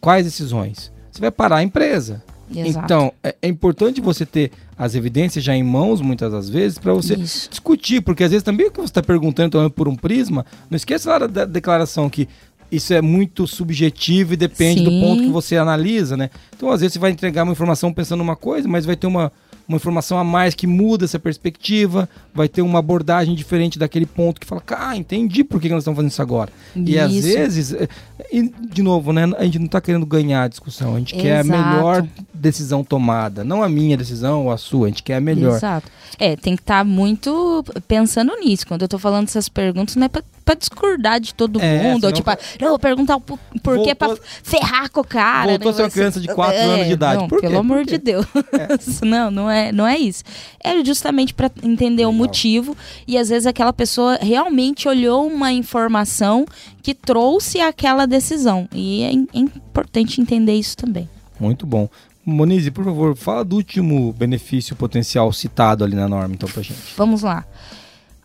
[0.00, 0.92] Quais decisões?
[1.10, 2.22] Você vai parar a empresa.
[2.54, 2.84] Exato.
[2.84, 6.92] Então, é, é importante você ter as evidências já em mãos, muitas das vezes, para
[6.92, 7.48] você Isso.
[7.48, 10.76] discutir, porque às vezes também o que você está perguntando então, por um prisma, não
[10.76, 12.28] esqueça lá da declaração que
[12.70, 15.00] isso é muito subjetivo e depende do Sim.
[15.00, 16.30] ponto que você analisa, né?
[16.54, 19.32] Então, às vezes, você vai entregar uma informação pensando uma coisa, mas vai ter uma,
[19.66, 24.40] uma informação a mais que muda essa perspectiva, vai ter uma abordagem diferente daquele ponto
[24.40, 26.50] que fala, ah, entendi por que nós estamos fazendo isso agora.
[26.74, 27.28] E às Isso.
[27.28, 27.88] vezes, é,
[28.32, 29.30] e, de novo, né?
[29.38, 31.48] A gente não está querendo ganhar a discussão, a gente quer a Exato.
[31.48, 35.56] melhor decisão tomada, não a minha decisão ou a sua, a gente quer a melhor.
[35.56, 35.88] Exato.
[36.18, 38.66] É, tem que estar muito pensando nisso.
[38.66, 42.04] Quando eu tô falando essas perguntas, não é pra, pra discordar de todo É, mundo.
[42.04, 45.50] Ou tipo, não, eu vou perguntar o por- porquê pra Voltou- ferrar com o cara.
[45.52, 47.20] voltou a ser uma criança de quatro É, anos de idade.
[47.20, 48.26] Não, Por pelo amor de Deus.
[49.02, 50.24] não, não é, não é isso.
[50.62, 52.12] É justamente pra entender o Legal.
[52.12, 52.76] motivo.
[53.06, 56.44] E às vezes aquela pessoa realmente olhou uma informação
[56.82, 58.68] que trouxe aquela decisão.
[58.74, 61.08] E é, é importante entender isso também.
[61.38, 61.88] Muito bom.
[62.24, 66.78] Monize, por favor, fala do último benefício potencial citado ali na norma, então, pra gente.
[66.96, 67.44] Vamos lá.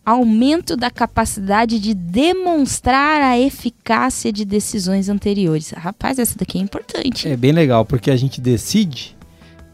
[0.06, 5.72] Aumento da capacidade de demonstrar a eficácia de decisões anteriores.
[5.72, 7.28] Rapaz, essa daqui é importante.
[7.28, 9.18] É bem legal, porque a gente decide,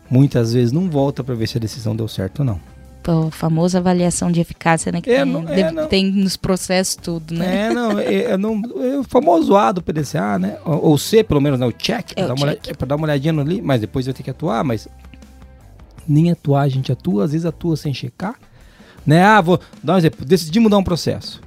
[0.09, 2.59] muitas vezes não volta pra ver se a decisão deu certo ou não.
[3.03, 5.01] Pô, a famosa avaliação de eficácia, né?
[5.01, 7.65] Que É, tem, não- é, deve- tem nos processos tudo, né?
[7.67, 10.57] É, não, é, é não, é o famoso A do PDCA, né?
[10.63, 11.65] Ou, ou C, pelo menos, né?
[11.65, 14.63] O check, É o dar dar uma olhadinha ali, mas depois vai ter que atuar,
[14.63, 14.87] mas
[16.07, 18.35] nem atuar a gente atua, às vezes atua sem checar.
[19.05, 19.23] Né?
[19.23, 21.41] Ah, vou dar um exemplo, decidi mudar um processo.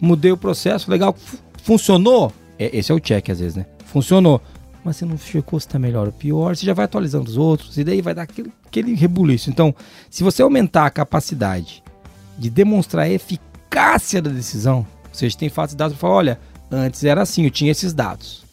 [0.00, 2.32] Mudei o processo, legal, fu- funcionou?
[2.58, 3.66] É, esse é o check às vezes, né?
[3.86, 4.40] Funcionou.
[4.84, 7.76] Mas você não checou se tá melhor ou pior, você já vai atualizando os outros,
[7.78, 9.50] e daí vai dar aquele, aquele rebuliço.
[9.50, 9.74] Então,
[10.08, 11.82] se você aumentar a capacidade
[12.38, 16.40] de demonstrar a eficácia da decisão, ou seja, tem fatos e dados para falar, olha,
[16.70, 18.44] antes era assim, eu tinha esses dados.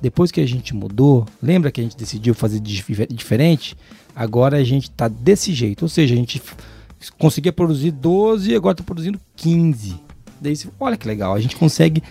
[0.00, 3.76] Depois que a gente mudou, lembra que a gente decidiu fazer dif- diferente?
[4.14, 6.40] Agora a gente tá desse jeito, ou seja, a gente
[7.18, 9.96] conseguia produzir 12 e agora tá produzindo 15.
[10.40, 12.02] Daí você, olha que legal, a gente consegue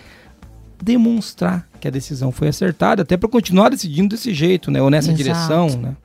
[0.82, 4.82] demonstrar que a decisão foi acertada, até para continuar decidindo desse jeito, né?
[4.82, 5.22] Ou nessa Exato.
[5.22, 5.96] direção, né?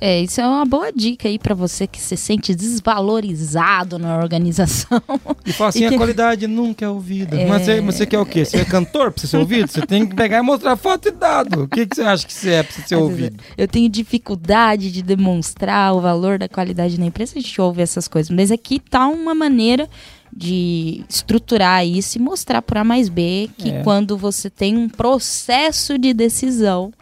[0.00, 5.00] É, isso é uma boa dica aí pra você que se sente desvalorizado na organização.
[5.44, 7.40] E fala assim, E que- a qualidade nunca é ouvida.
[7.40, 7.46] É.
[7.46, 8.44] Mas você, mas você quer o quê?
[8.44, 9.70] Você é cantor pra você ser ouvido?
[9.70, 11.62] Você tem que pegar e mostrar foto e dado.
[11.64, 13.36] O que, que você acha que você é pra você ser ouvido?
[13.38, 17.80] vezes Eu tenho dificuldade de demonstrar o valor da qualidade na empresa, a gente ouve
[17.82, 18.30] essas coisas.
[18.34, 19.88] Mas aqui tá uma maneira
[20.36, 23.82] de estruturar isso e mostrar por A mais B que É.
[23.82, 26.92] quando você tem um processo de decisão,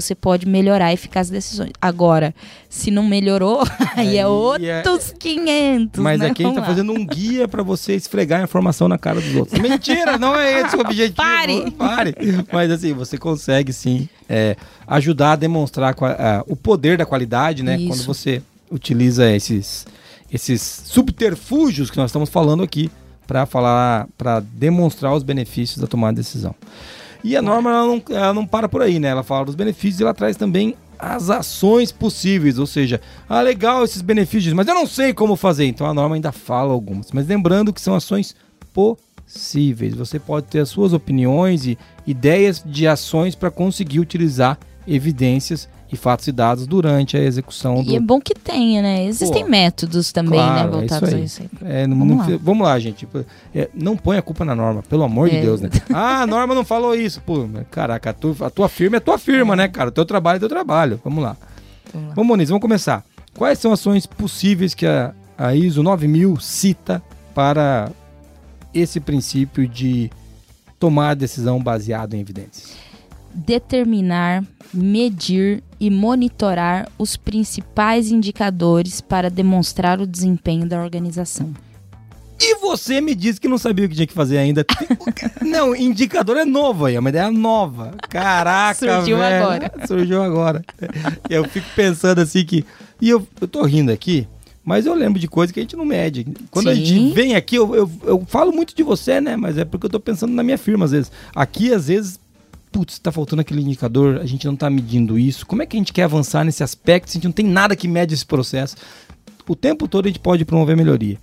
[0.00, 1.70] você pode melhorar a eficácia das decisões.
[1.80, 2.34] Agora,
[2.68, 3.62] se não melhorou,
[3.96, 6.02] aí é é- outros 500.
[6.02, 6.26] Mas né?
[6.28, 6.66] aqui a gente tá Vamos lá.
[6.66, 9.58] fazendo um guia pra você esfregar a informação na cara dos outros.
[9.60, 11.16] Mentira, não é esse o objetivo.
[11.16, 11.70] Pare!
[11.72, 12.14] Pare!
[12.52, 14.56] Mas assim, você consegue sim é,
[14.86, 17.76] ajudar a demonstrar a- o poder da qualidade, né?
[17.78, 17.88] Isso.
[17.88, 19.86] Quando você utiliza esses,
[20.32, 22.90] esses subterfúgios que nós estamos falando aqui
[23.26, 26.54] para falar, para demonstrar os benefícios da tomada de decisão.
[27.22, 29.08] E a norma ela não, ela não para por aí, né?
[29.08, 33.84] Ela fala dos benefícios e ela traz também as ações possíveis, ou seja, ah, legal
[33.84, 35.66] esses benefícios, mas eu não sei como fazer.
[35.66, 37.12] Então a norma ainda fala algumas.
[37.12, 38.34] Mas lembrando que são ações
[38.72, 39.94] possíveis.
[39.94, 45.96] Você pode ter as suas opiniões e ideias de ações para conseguir utilizar evidências e
[45.96, 49.04] fatos e dados durante a execução do, E é bom que tenha, né?
[49.04, 50.70] Existem Pô, métodos também, claro, é né?
[50.80, 51.24] Voltados isso a aí.
[51.24, 51.48] isso aí.
[51.82, 52.38] É, Vamos não- lá.
[52.42, 52.96] vamos lá, gente.
[52.98, 55.40] Tipo, é, não põe a culpa na norma, pelo amor de É.
[55.42, 55.70] Deus, né?
[55.94, 57.20] Ah, a norma não falou isso.
[57.20, 59.88] Pô, caraca, a tua, a tua firma é tua firma, né, cara?
[59.90, 61.00] O teu trabalho é teu trabalho.
[61.04, 61.36] Vamos lá.
[61.92, 62.14] Vamos lá.
[62.14, 63.04] Vamos, Moniz, vamos começar.
[63.34, 67.00] Quais são ações possíveis que a, a ISO 9000 cita
[67.34, 67.90] para
[68.74, 70.10] esse princípio de
[70.80, 72.74] tomar a decisão baseado em evidências?
[73.36, 81.52] Determinar, medir e monitorar os principais indicadores para demonstrar o desempenho da organização.
[82.40, 84.64] E você me disse que não sabia o que tinha que fazer ainda.
[85.40, 87.94] não, indicador é novo aí, é uma ideia nova.
[88.08, 89.44] Caraca, Surgiu velho.
[89.44, 89.72] agora.
[89.86, 90.64] Surgiu agora.
[91.30, 92.64] Eu fico pensando assim que...
[93.00, 94.26] E eu, eu tô rindo aqui,
[94.64, 96.26] mas eu lembro de coisas que a gente não mede.
[96.50, 96.84] Quando a Sim.
[96.84, 99.36] gente vem aqui, eu, eu, eu falo muito de você, né?
[99.36, 101.12] Mas é porque eu tô pensando na minha firma às vezes.
[101.34, 102.18] Aqui, às vezes,
[102.76, 105.46] putz, tá faltando aquele indicador, a gente não tá medindo isso.
[105.46, 107.88] Como é que a gente quer avançar nesse aspecto a gente não tem nada que
[107.88, 108.76] mede esse processo?
[109.48, 111.16] O tempo todo a gente pode promover melhoria.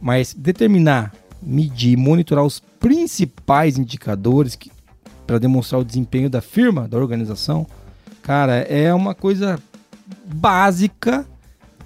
[0.00, 4.56] Mas determinar, medir, monitorar os principais indicadores
[5.26, 7.66] para demonstrar o desempenho da firma, da organização,
[8.22, 9.60] cara, é uma coisa
[10.24, 11.26] básica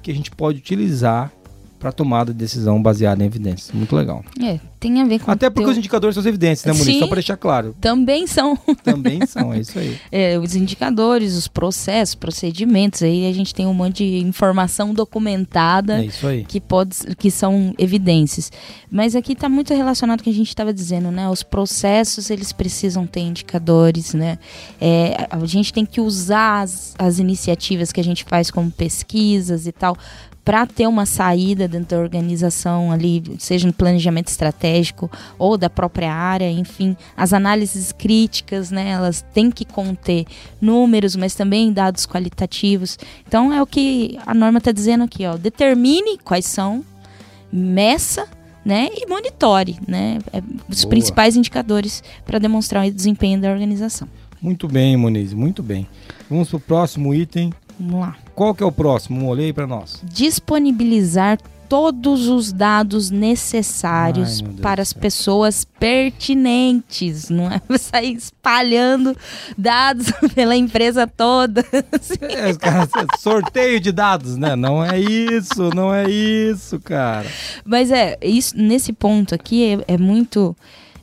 [0.00, 1.32] que a gente pode utilizar
[1.80, 3.72] para tomada de decisão baseada em evidências.
[3.72, 4.24] Muito legal.
[4.40, 5.72] É, tem a ver com Até porque teu...
[5.72, 6.98] os indicadores são as evidências, né, Muniz?
[6.98, 7.74] Só para deixar claro.
[7.80, 9.98] também são Também são, é isso aí.
[10.10, 13.02] é, os indicadores, os processos, procedimentos.
[13.02, 16.44] Aí a gente tem um monte de informação documentada É isso aí.
[16.44, 18.50] que pode que são evidências.
[18.90, 21.28] Mas aqui está muito relacionado com o que a gente estava dizendo, né?
[21.28, 24.38] Os processos eles precisam ter indicadores, né?
[24.80, 29.66] É, a gente tem que usar as, as iniciativas que a gente faz como pesquisas
[29.66, 29.96] e tal
[30.44, 34.67] para ter uma saída dentro da organização ali, seja no planejamento estratégico
[35.38, 38.90] ou da própria área, enfim, as análises críticas, né?
[38.90, 40.26] Elas têm que conter
[40.60, 42.98] números, mas também dados qualitativos.
[43.26, 45.36] Então é o que a norma está dizendo aqui, ó.
[45.36, 46.84] Determine quais são,
[47.52, 48.26] meça,
[48.64, 48.88] né?
[48.94, 50.18] E monitore, né?
[50.32, 50.90] É, os Boa.
[50.90, 54.08] principais indicadores para demonstrar o desempenho da organização.
[54.40, 55.86] Muito bem, Muniz, muito bem.
[56.30, 57.52] Vamos pro próximo item.
[57.78, 58.16] Vamos lá.
[58.34, 59.26] Qual que é o próximo?
[59.26, 60.02] Olhei aí para nós.
[60.04, 61.38] Disponibilizar
[61.68, 69.16] todos os dados necessários Ai, para as pessoas pertinentes, não é sair espalhando
[69.56, 71.64] dados pela empresa toda.
[72.20, 72.88] É, os caras-
[73.18, 74.56] sorteio de dados, né?
[74.56, 77.28] Não é isso, não é isso, cara.
[77.64, 80.56] Mas é, isso, nesse ponto aqui é, é muito,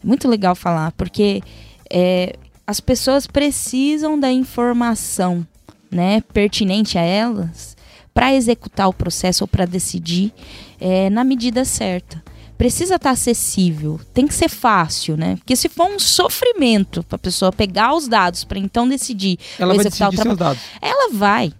[0.03, 1.41] muito legal falar, porque
[1.89, 2.35] é,
[2.65, 5.45] as pessoas precisam da informação
[5.91, 7.74] né, pertinente a elas
[8.15, 10.31] para executar o processo ou para decidir
[10.79, 12.23] é, na medida certa.
[12.57, 15.35] Precisa estar acessível, tem que ser fácil, né?
[15.35, 19.73] Porque se for um sofrimento para a pessoa pegar os dados para então decidir Ela
[19.73, 20.63] vai executar o decidir seus trabalho, dados.
[20.81, 21.51] ela vai.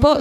[0.00, 0.14] Pô,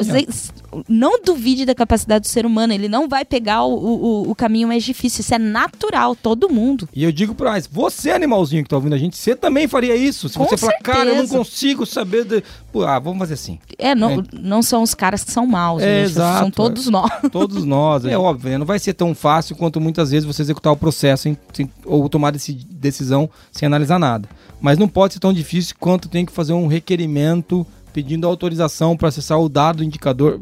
[0.87, 4.67] não duvide da capacidade do ser humano, ele não vai pegar o, o, o caminho
[4.67, 5.21] mais difícil.
[5.21, 6.87] Isso é natural, todo mundo.
[6.93, 9.95] E eu digo pra mais, você animalzinho que tá ouvindo a gente, você também faria
[9.95, 10.29] isso.
[10.29, 11.37] Se Com você falar, cara, eu não certeza.
[11.37, 12.25] consigo saber.
[12.25, 12.43] De...
[12.71, 13.59] Pô, ah, vamos fazer assim.
[13.77, 14.23] É, não, É.
[14.33, 16.39] não são os caras que são maus, É, gente, exato.
[16.39, 17.11] são todos nós.
[17.31, 18.57] Todos nós, é óbvio, né?
[18.57, 22.07] não vai ser tão fácil quanto muitas vezes você executar o processo sem- sem- ou
[22.09, 24.27] tomar deci- decisão sem analisar nada.
[24.59, 29.07] Mas não pode ser tão difícil quanto tem que fazer um requerimento pedindo autorização para
[29.09, 30.39] acessar o dado indicador.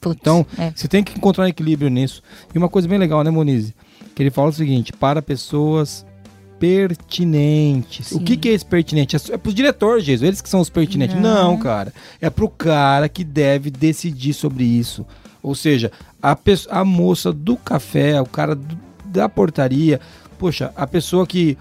[0.00, 0.72] Putz, Então, é.
[0.74, 2.22] você tem que encontrar um equilíbrio nisso.
[2.54, 3.74] E uma coisa bem legal, né, Monize?
[4.14, 6.04] Que ele fala o seguinte: para pessoas
[6.58, 8.10] pertinentes.
[8.12, 8.24] O Sim.
[8.24, 9.16] que, que é esse pertinente?
[9.16, 11.16] É, é pros diretores, Jesus, eles que são os pertinentes.
[11.16, 11.58] Não, Não.
[11.58, 11.92] cara.
[12.20, 15.06] É pro cara que deve decidir sobre isso.
[15.42, 15.90] Ou seja,
[16.22, 16.36] a,
[16.70, 20.00] a moça do café, o cara do- da portaria,
[20.38, 21.56] poxa, a pessoa que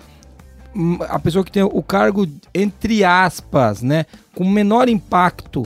[0.75, 5.65] hum, a pessoa que tem o cargo entre aspas, né, com menor impacto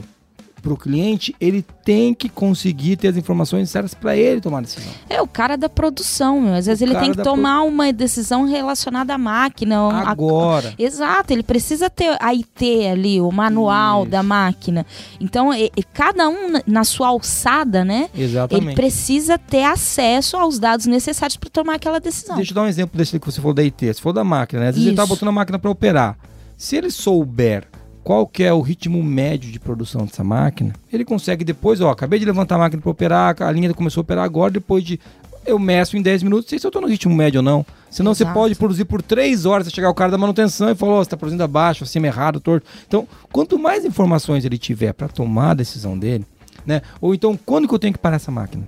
[0.62, 4.60] para o cliente, ele tem que conseguir ter as informações certas para ele tomar a
[4.62, 4.92] decisão.
[5.10, 6.54] É o cara da produção, meu.
[6.54, 9.78] Às vezes O ele tem que tomar uma decisão relacionada à máquina.
[9.80, 14.10] a- Agora, Exato, ele precisa ter a IT ali, o manual Isso.
[14.12, 14.86] da máquina.
[15.20, 18.08] Então, e- e cada um na- sua alçada, né?
[18.14, 18.74] Ele exatamente.
[18.76, 22.36] precisa ter acesso aos dados necessários para tomar aquela decisão.
[22.36, 23.94] Deixa eu dar um exemplo desse que você falou da IT.
[23.94, 24.68] Se for da máquina, né?
[24.68, 25.08] Às vezes ele tá Isso.
[25.12, 26.16] botando a máquina para operar.
[26.56, 27.66] Se ele souber
[28.02, 32.18] qual que é o ritmo médio de produção dessa máquina, ele consegue depois, ó, acabei
[32.18, 34.98] de levantar a máquina para operar, a linha começou a operar agora, depois de
[35.44, 37.66] eu meço em 10 minutos, sei se eu tô no ritmo médio ou não.
[37.90, 38.38] Senão você Exato.
[38.38, 41.10] pode produzir por 3 horas, você chegar o cara da manutenção e falar, ó, você
[41.10, 42.66] tá produzindo abaixo, acima errado, torto.
[42.86, 46.24] Então, quanto mais informações ele tiver para tomar a decisão dele,
[46.64, 46.80] né?
[47.00, 48.66] Ou então, quando que eu tenho que parar essa máquina?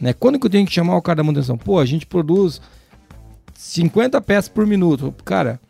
[0.00, 0.12] Né?
[0.12, 1.56] Quando que eu tenho que chamar o cara da manutenção?
[1.56, 2.60] Pô, a gente produz
[3.54, 5.14] 50 peças por minuto.
[5.24, 5.60] Cara,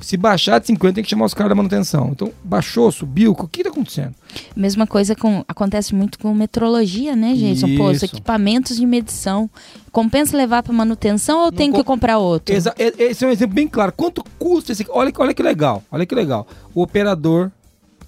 [0.00, 2.10] se baixar de 50, tem que chamar os caras da manutenção.
[2.12, 4.14] Então, baixou, subiu, o que tá acontecendo?
[4.54, 7.76] Mesma coisa com, acontece muito com metrologia, né, Jason?
[7.76, 8.04] Pô, os Isso.
[8.06, 9.48] equipamentos de medição.
[9.92, 12.54] Compensa levar para manutenção ou tem com- que comprar outro?
[12.54, 13.92] Exa- esse é um exemplo bem claro.
[13.96, 14.84] Quanto custa esse.
[14.90, 16.46] Olha, olha que legal, olha que legal.
[16.74, 17.50] O operador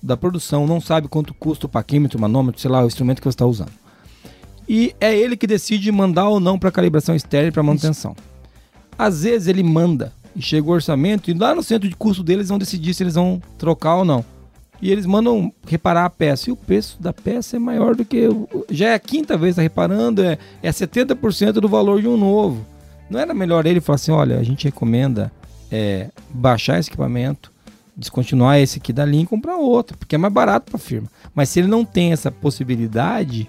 [0.03, 3.25] da produção não sabe quanto custa o paquímetro, o manômetro, sei lá, o instrumento que
[3.25, 3.73] você está usando.
[4.69, 8.15] E é ele que decide mandar ou não para calibração externa e para manutenção.
[8.99, 12.51] Às vezes ele manda e chega o orçamento e lá no centro de custo deles
[12.51, 14.25] vão decidir se eles vão trocar ou não.
[14.81, 16.51] E eles mandam reparar a peça.
[16.51, 18.29] E o preço da peça é maior do que.
[18.71, 22.17] Já é a quinta vez que tá reparando, é, é 70% do valor de um
[22.19, 22.65] novo.
[23.09, 25.33] Não era melhor ele falar assim: olha, a gente recomenda
[25.73, 27.51] é, baixar esse equipamento,
[27.97, 31.09] descontinuar esse aqui da linha e comprar outro, porque é mais barato para a firma.
[31.35, 33.49] Mas se ele não tem essa possibilidade,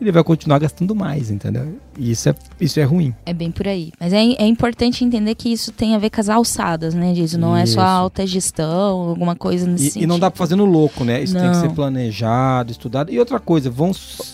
[0.00, 1.78] ele vai continuar gastando mais, entendeu?
[1.98, 3.14] E isso é, isso é ruim.
[3.26, 3.92] É bem por aí.
[3.98, 7.38] Mas é, é importante entender que isso tem a ver com as alçadas, né, Jason?
[7.38, 7.74] Não é Isso.
[7.74, 11.22] só alta gestão, alguma coisa nesse E, e não dá para fazer no louco, né?
[11.22, 11.60] Isso tem que Não.
[11.60, 13.10] ser planejado, estudado.
[13.12, 13.90] E outra coisa, vão,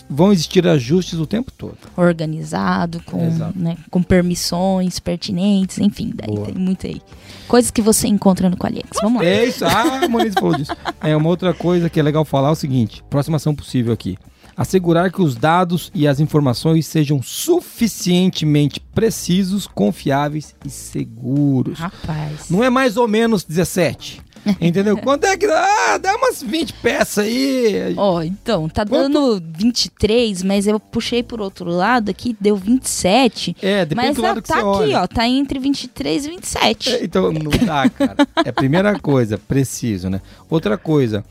[0.09, 1.77] vão existir ajustes o tempo todo.
[1.97, 3.17] organizado, com,
[3.55, 6.45] né, com permissões pertinentes, enfim, daí Boa.
[6.45, 7.01] tem muito aí.
[7.47, 8.89] Coisas que você encontra no Qualiex.
[9.01, 9.27] Vamos lá.
[9.27, 9.63] É isso.
[9.65, 10.75] Ah, a Moniz falou disso.
[11.01, 14.17] É uma outra coisa que é legal falar é o seguinte: próxima ação possível aqui.
[14.57, 21.77] Assegurar que os dados e as informações sejam suficientemente precisos, confiáveis e seguros.
[21.79, 22.49] Rapaz.
[22.49, 24.21] Não é mais ou menos 17.
[24.61, 24.95] Entendeu?
[24.97, 25.65] Quanto é que dá?
[25.89, 27.95] Ah, dá umas 20 peças aí.
[27.97, 33.55] Ó, então, tá Quanto- dando 23, mas eu puxei por outro lado aqui, deu 27.
[33.61, 35.01] É, depende mas do lado ah, que tá você aqui, olha.
[35.01, 36.89] ó, tá entre 23 e 27.
[36.93, 38.15] É, Então, não dá, cara.
[38.45, 40.21] É a primeira coisa, preciso, né?
[40.47, 41.25] Outra coisa,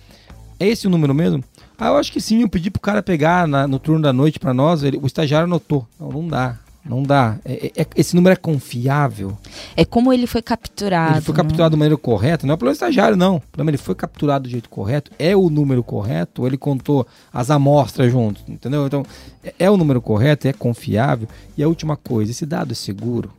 [0.59, 1.43] é esse o número mesmo?
[1.79, 4.39] Ah, eu acho que sim, eu pedi pro cara pegar na- no turno da noite
[4.39, 5.87] pra nós, ele- o estagiário anotou.
[5.99, 7.37] Não, não dá, não dá.
[7.45, 9.37] É- é- esse número é confiável?
[9.77, 11.15] É como ele foi capturado.
[11.17, 11.43] ele foi né?
[11.43, 13.37] capturado da maneira correta, não é pelo estagiário, não.
[13.37, 17.07] O problema, ele foi capturado do jeito correto, é o número correto, ou ele contou
[17.33, 18.87] as amostras juntos, entendeu?
[18.87, 19.05] Então,
[19.43, 21.27] é, é o número correto, é confiável.
[21.59, 23.31] E a última coisa, esse dado é seguro?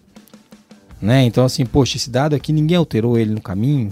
[1.02, 1.24] Né?
[1.24, 3.92] Então, assim, poxa, esse dado aqui, ninguém alterou ele no caminho,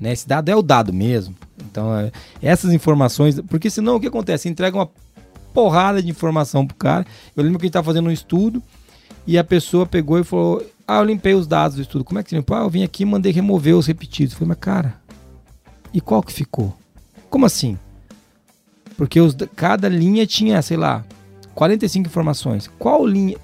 [0.00, 0.12] né?
[0.12, 1.36] Esse dado é o dado mesmo.
[1.70, 4.48] Então, é, essas informações, porque senão o que acontece?
[4.48, 4.88] Entrega uma
[5.52, 7.06] porrada de informação pro cara.
[7.36, 8.62] Eu lembro que a gente tava fazendo um estudo
[9.26, 12.04] e a pessoa pegou e falou: Ah, eu limpei os dados do estudo.
[12.04, 12.56] Como é que você limpou?
[12.56, 14.32] Ah, eu vim aqui e mandei remover os repetidos.
[14.32, 14.94] Eu falei, mas cara,
[15.92, 16.76] e qual que ficou?
[17.28, 17.78] Como assim?
[18.96, 21.04] Porque os, cada linha tinha, sei lá,
[21.54, 22.70] 45 informações.
[22.78, 23.36] Qual linha.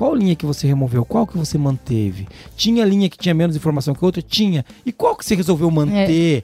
[0.00, 1.04] Qual linha que você removeu?
[1.04, 2.26] Qual que você manteve?
[2.56, 4.22] Tinha linha que tinha menos informação que outra?
[4.22, 4.64] Tinha.
[4.86, 6.42] E qual que você resolveu manter?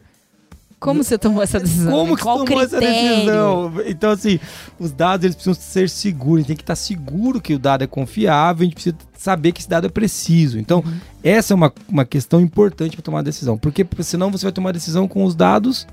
[0.78, 1.90] Como você tomou essa decisão?
[1.90, 3.14] Como que Qual tomou essa critério?
[3.16, 3.72] decisão?
[3.86, 4.38] Então, assim,
[4.78, 6.36] os dados eles precisam ser seguros.
[6.36, 8.61] A gente tem que estar seguro que o dado é confiável.
[8.61, 10.59] A gente precisa saber que esse dado é preciso.
[10.59, 10.92] Então, Uhum.
[11.24, 13.57] essa é uma, uma questão importante para tomar a decisão.
[13.57, 15.86] Porque senão você vai tomar a decisão com os dados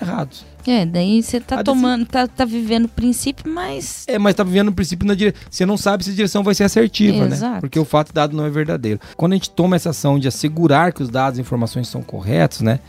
[0.00, 0.44] errados.
[0.66, 4.04] É, daí você tá A tomando, tá, tá vivendo o princípio, mas.
[4.06, 5.40] É, mas tá vivendo no princípio na direção.
[5.50, 7.36] Você não sabe se a direção vai ser assertiva, né?
[7.36, 7.60] Exato.
[7.60, 8.98] Porque o fato dado não é verdadeiro.
[9.16, 12.60] Quando a gente toma essa ação de assegurar que os dados e informações são corretos,
[12.62, 12.80] né?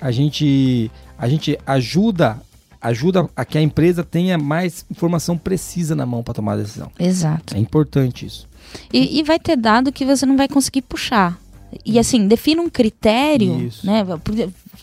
[0.00, 2.40] A gente, a gente ajuda,
[2.80, 6.90] ajuda a que a empresa tenha mais informação precisa na mão para tomar a decisão.
[6.98, 7.54] Exato.
[7.54, 8.48] É importante isso.
[8.92, 11.38] E, e vai ter dado que você não vai conseguir puxar.
[11.84, 13.86] E assim, defina um critério, Isso.
[13.86, 14.04] né?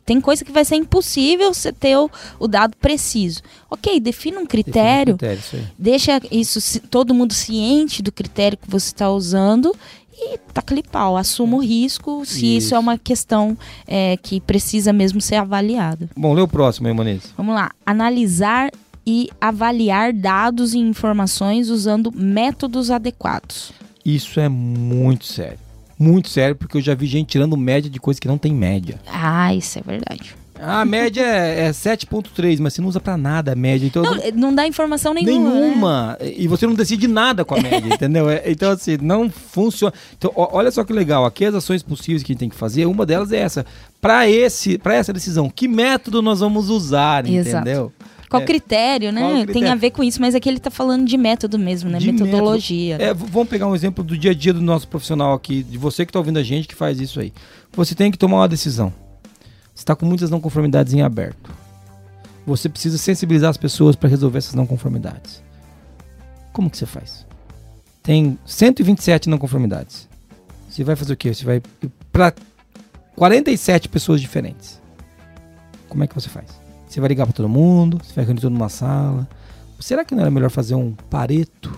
[0.05, 2.09] Tem coisa que vai ser impossível você ter o,
[2.39, 3.41] o dado preciso.
[3.69, 8.87] Ok, defina um critério, um critério, deixa isso todo mundo ciente do critério que você
[8.87, 9.75] está usando
[10.19, 12.75] e taca ali pau, assuma o risco se isso, Isso.
[12.75, 13.55] é uma questão
[13.87, 16.09] é, que precisa mesmo ser avaliada.
[16.15, 17.33] Bom, lê o próximo aí, Moniz.
[17.37, 18.71] Vamos lá, analisar
[19.05, 23.71] e avaliar dados e informações usando métodos adequados.
[24.03, 25.66] Isso é muito sério.
[25.99, 28.99] Muito sério, porque eu já vi gente tirando média de coisa que não tem média.
[29.07, 30.35] Ah, isso é verdade.
[30.59, 33.85] A média é, é 7.3, mas você não usa pra nada a média.
[33.85, 35.51] Então, Não, não dá informação nenhuma.
[35.51, 35.59] né?
[35.61, 36.17] nenhuma.
[36.19, 38.27] E você não decide nada com a média, entendeu?
[38.29, 39.93] É, então, assim, não funciona.
[40.17, 41.25] Então, ó, olha só que legal.
[41.25, 43.65] Aqui as ações possíveis que a gente tem que fazer, uma delas é essa.
[44.01, 47.57] Para esse, para essa decisão, que método nós vamos usar, Exato.
[47.57, 47.91] entendeu?
[48.29, 48.45] Qual É.
[48.45, 49.21] critério, né?
[49.21, 49.71] Qual Tem critério?
[49.71, 51.97] a ver com isso, mas aqui ele tá falando de método mesmo, né?
[51.97, 52.97] De Metodologia.
[52.99, 56.05] É, vamos pegar um exemplo do dia a dia do nosso profissional aqui, de você
[56.05, 57.31] que está ouvindo a gente que faz isso aí.
[57.73, 58.91] Você tem que tomar uma decisão.
[59.73, 61.51] Você está com muitas não conformidades em aberto.
[62.45, 65.41] Você precisa sensibilizar as pessoas para resolver essas não conformidades.
[66.51, 67.25] Como que você faz?
[68.01, 70.07] Tem 127 não conformidades.
[70.69, 71.33] Você vai fazer o quê?
[71.33, 71.61] Você vai
[72.11, 72.33] para
[73.15, 74.81] 47 pessoas diferentes.
[75.89, 76.45] Como é que você faz?
[76.87, 77.99] Você vai ligar para todo mundo?
[78.03, 79.27] Você vai reunir todo numa sala?
[79.79, 81.77] Será que não era melhor fazer um pareto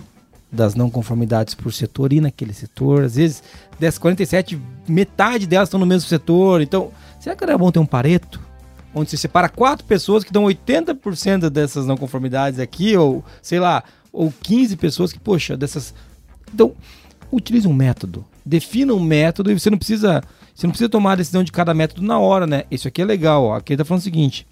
[0.50, 3.04] das não conformidades por setor e naquele setor?
[3.04, 3.42] Às vezes,
[3.78, 4.58] dessas 47,
[4.88, 6.62] metade delas estão no mesmo setor.
[6.62, 8.40] Então, será que era bom ter um pareto?
[8.94, 13.84] Onde você separa quatro pessoas que dão 80% dessas não conformidades aqui, ou sei lá,
[14.12, 15.92] ou 15 pessoas que, poxa, dessas.
[16.52, 16.72] Então,
[17.30, 18.24] utilize um método.
[18.44, 20.22] Defina um método e você não precisa.
[20.54, 22.64] Você não precisa tomar a decisão de cada método na hora, né?
[22.70, 23.56] Isso aqui é legal, ó.
[23.56, 24.46] Aqui ele tá falando o seguinte.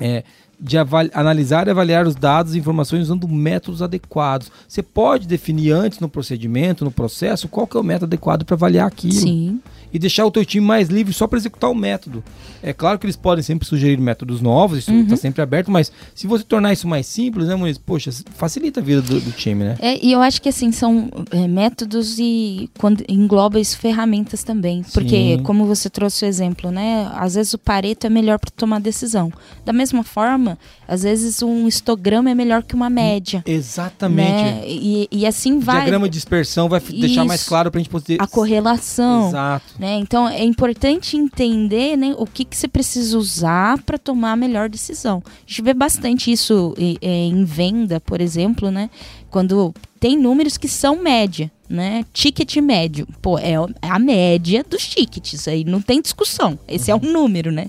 [0.00, 0.24] É,
[0.58, 0.76] de
[1.12, 4.50] analisar e avaliar os dados e informações usando métodos adequados.
[4.68, 8.54] Você pode definir antes no procedimento, no processo, qual que é o método adequado para
[8.54, 9.60] avaliar aquilo Sim.
[9.94, 12.22] E deixar o teu time mais livre só para executar o método.
[12.62, 15.02] É claro que eles podem sempre sugerir métodos novos, isso Uhum.
[15.02, 17.78] está sempre aberto, mas se você tornar isso mais simples, né, Muniz?
[17.78, 19.76] Poxa, facilita a vida do, do time, né?
[19.80, 24.82] É, e eu acho que assim, são é, métodos e quando engloba isso ferramentas também.
[24.92, 25.42] Porque, Sim.
[25.44, 27.08] como você trouxe o exemplo, né?
[27.14, 29.32] Às vezes o Pareto é melhor para tomar decisão.
[29.64, 33.42] Da mesma forma, às vezes um histograma é melhor que uma média.
[33.46, 34.30] Exatamente.
[34.42, 34.62] Né?
[34.66, 37.48] E, e assim vai Diagrama de dispersão vai f- deixar mais Isso.
[37.48, 38.16] claro para a gente poder.
[38.20, 39.28] a correlação.
[39.28, 39.64] Exato.
[39.78, 39.83] Né?
[39.98, 44.68] Então é importante entender né, o que, que você precisa usar para tomar a melhor
[44.68, 45.22] decisão.
[45.26, 48.88] A gente vê bastante isso e- é, em venda, por exemplo, né?
[49.30, 51.50] Quando tem números que são média.
[51.68, 52.04] Né?
[52.12, 53.06] Ticket médio.
[53.22, 55.48] Pô, é a média dos tickets.
[55.48, 56.58] Aí não tem discussão.
[56.68, 57.66] Esse é um número, né?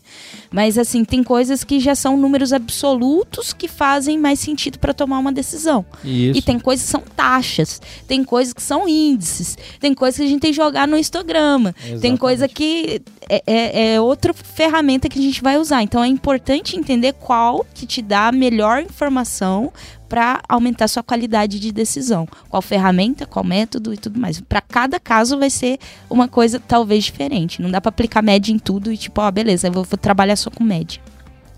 [0.51, 5.19] Mas assim, tem coisas que já são números absolutos que fazem mais sentido para tomar
[5.19, 5.85] uma decisão.
[6.03, 6.39] Isso.
[6.39, 10.27] E tem coisas que são taxas, tem coisas que são índices, tem coisas que a
[10.27, 12.19] gente tem que jogar no histograma, tem Exatamente.
[12.19, 15.82] coisa que é, é, é outra ferramenta que a gente vai usar.
[15.84, 19.71] Então é importante entender qual que te dá a melhor informação
[20.07, 22.28] para aumentar sua qualidade de decisão.
[22.49, 24.39] Qual ferramenta, qual método e tudo mais.
[24.41, 27.61] Para cada caso vai ser uma coisa talvez diferente.
[27.61, 30.36] Não dá para aplicar média em tudo e tipo, ó, beleza, eu vou, vou trabalhar
[30.36, 31.01] só com média.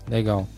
[0.08, 0.48] Legal.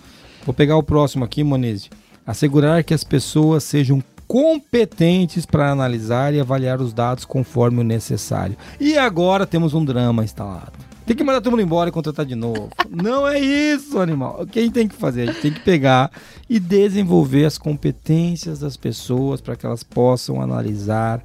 [0.45, 1.91] Vou pegar o próximo aqui, Monese.
[2.27, 8.57] Assegurar que as pessoas sejam competentes para analisar e avaliar os dados conforme o necessário.
[8.79, 10.90] E agora temos um drama instalado.
[11.11, 12.71] Tem que mandar todo mundo embora e contratar de novo.
[12.89, 14.43] Não é isso, animal.
[14.43, 15.23] O que a gente tem que fazer?
[15.23, 16.09] A gente tem que pegar
[16.49, 21.21] e desenvolver as competências das pessoas para que elas possam analisar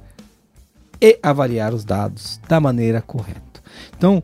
[1.00, 3.62] e avaliar os dados da maneira correta.
[3.96, 4.20] Então,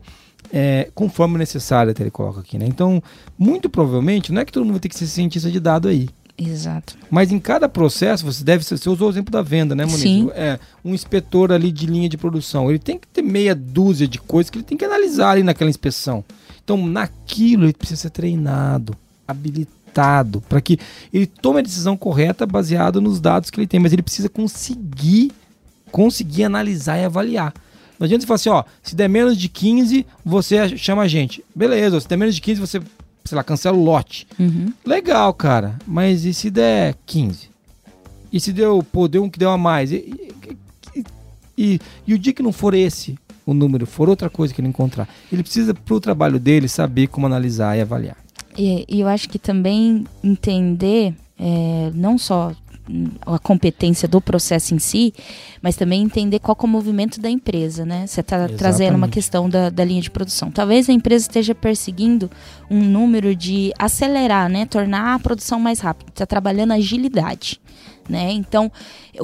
[0.51, 2.65] é, conforme necessário, até ele coloca aqui, né?
[2.67, 3.01] Então,
[3.39, 6.09] muito provavelmente, não é que todo mundo vai ter que ser cientista de dado aí.
[6.37, 6.97] Exato.
[7.11, 8.77] Mas em cada processo, você deve ser.
[8.77, 10.01] Você usou o exemplo da venda, né, Moniz?
[10.01, 10.29] Sim.
[10.33, 12.69] É, um inspetor ali de linha de produção.
[12.69, 15.69] Ele tem que ter meia dúzia de coisas que ele tem que analisar ali naquela
[15.69, 16.23] inspeção.
[16.63, 18.95] Então, naquilo, ele precisa ser treinado,
[19.27, 20.79] habilitado, para que
[21.13, 23.79] ele tome a decisão correta baseada nos dados que ele tem.
[23.79, 25.31] Mas ele precisa conseguir,
[25.91, 27.53] conseguir analisar e avaliar.
[27.99, 31.43] Não adianta você falar assim, ó, se der menos de 15, você chama a gente.
[31.55, 32.81] Beleza, se der menos de 15, você,
[33.25, 34.27] sei lá, cancela o lote.
[34.39, 34.71] Uhum.
[34.85, 35.77] Legal, cara.
[35.87, 37.49] Mas e se der 15?
[38.31, 39.91] E se deu, pô, deu um que deu a mais?
[39.91, 40.31] E,
[40.95, 41.03] e,
[41.57, 44.69] e- e- o dia que não for esse o número, for outra coisa que ele
[44.69, 48.15] encontrar, ele precisa, pro trabalho dele, saber como analisar e avaliar.
[48.57, 52.53] E, e eu acho que também entender é, não só
[53.25, 55.13] a competência do processo em si,
[55.61, 58.05] mas também entender qual é o movimento da empresa, né?
[58.05, 60.51] Você está trazendo uma questão da, da linha de produção.
[60.51, 62.29] Talvez a empresa esteja perseguindo
[62.69, 64.65] um número de acelerar, né?
[64.65, 66.11] Tornar a produção mais rápida.
[66.11, 67.59] Está trabalhando agilidade.
[68.09, 68.33] Né?
[68.33, 68.69] Então,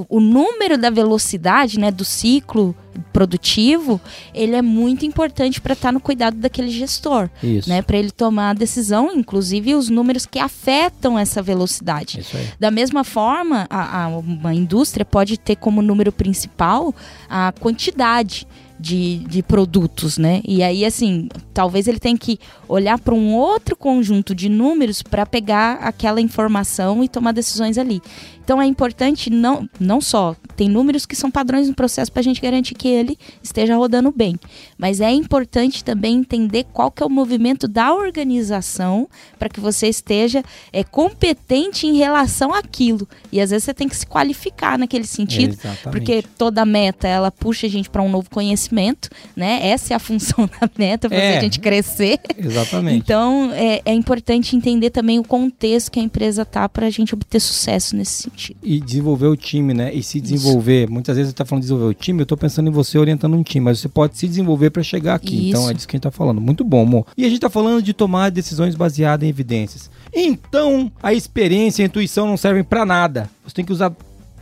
[0.09, 2.73] o- número da velocidade, né, do ciclo
[3.11, 3.99] produtivo,
[4.33, 7.67] ele é muito importante para estar no cuidado daquele gestor Isso.
[7.69, 12.19] né, para ele tomar a decisão, inclusive os números que afetam essa velocidade.
[12.59, 16.95] Da mesma forma, a, a- uma indústria pode ter como número principal
[17.29, 18.47] a quantidade
[18.79, 20.41] de, de produtos, né?
[20.47, 25.25] E aí, assim, talvez ele tenha que olhar para um outro conjunto de números para
[25.25, 28.01] pegar aquela informação e tomar decisões ali.
[28.49, 32.23] Então é importante não, não só tem números que são padrões no processo para a
[32.23, 34.39] gente garantir que ele esteja rodando bem,
[34.75, 39.87] mas é importante também entender qual que é o movimento da organização para que você
[39.87, 40.43] esteja
[40.73, 43.07] é, competente em relação àquilo.
[43.31, 45.91] E às vezes você tem que se qualificar naquele sentido, Exatamente.
[45.91, 49.59] porque toda meta ela puxa a gente para um novo conhecimento, né?
[49.61, 51.37] Essa é a função da meta, fazer É.
[51.37, 52.19] a gente crescer.
[52.35, 52.97] Exatamente.
[52.97, 57.13] Então é, é importante entender também o contexto que a empresa tá para a gente
[57.13, 58.38] obter sucesso nesse sentido.
[58.63, 59.93] E desenvolver o time, né?
[59.93, 60.89] E se desenvolver.
[60.89, 63.35] Muitas vezes você tá falando de desenvolver o time, eu tô pensando em você orientando
[63.35, 65.49] um time, mas você pode se desenvolver para chegar aqui.
[65.49, 65.49] Isso.
[65.49, 66.39] Então é disso que a gente tá falando.
[66.39, 67.05] Muito bom, amor.
[67.17, 69.89] E a gente tá falando de tomar decisões baseadas em evidências.
[70.13, 73.29] Então, a experiência e a intuição não servem para nada.
[73.43, 73.93] Você tem que usar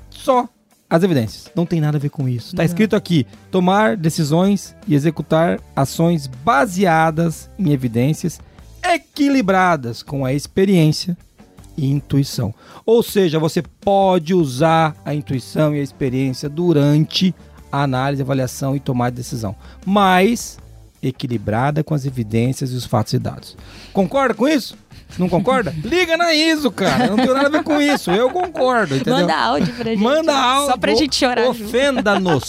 [0.10, 0.48] só
[0.90, 1.52] as evidências.
[1.56, 2.56] Não tem nada a ver com isso.
[2.56, 2.66] Tá Não.
[2.66, 8.40] escrito aqui: tomar decisões e executar ações baseadas em evidências
[8.84, 11.18] equilibradas com a experiência
[11.78, 12.54] intuição.
[12.86, 17.34] Ou seja, você pode usar a intuição e a experiência durante
[17.72, 19.56] a análise, avaliação e tomar decisão,
[19.86, 20.58] mas
[21.02, 23.56] equilibrada com as evidências e os fatos e dados.
[23.94, 24.76] Concorda com isso?
[25.18, 25.74] Não concorda?
[25.84, 27.08] Liga na ISO, cara.
[27.08, 28.12] Não tem nada a ver com isso.
[28.12, 29.20] Eu concordo, entendeu?
[29.22, 30.04] Manda áudio pra gente.
[30.04, 30.72] Manda áudio.
[30.72, 31.48] Só pra gente chorar.
[31.48, 32.44] Ofenda-nos.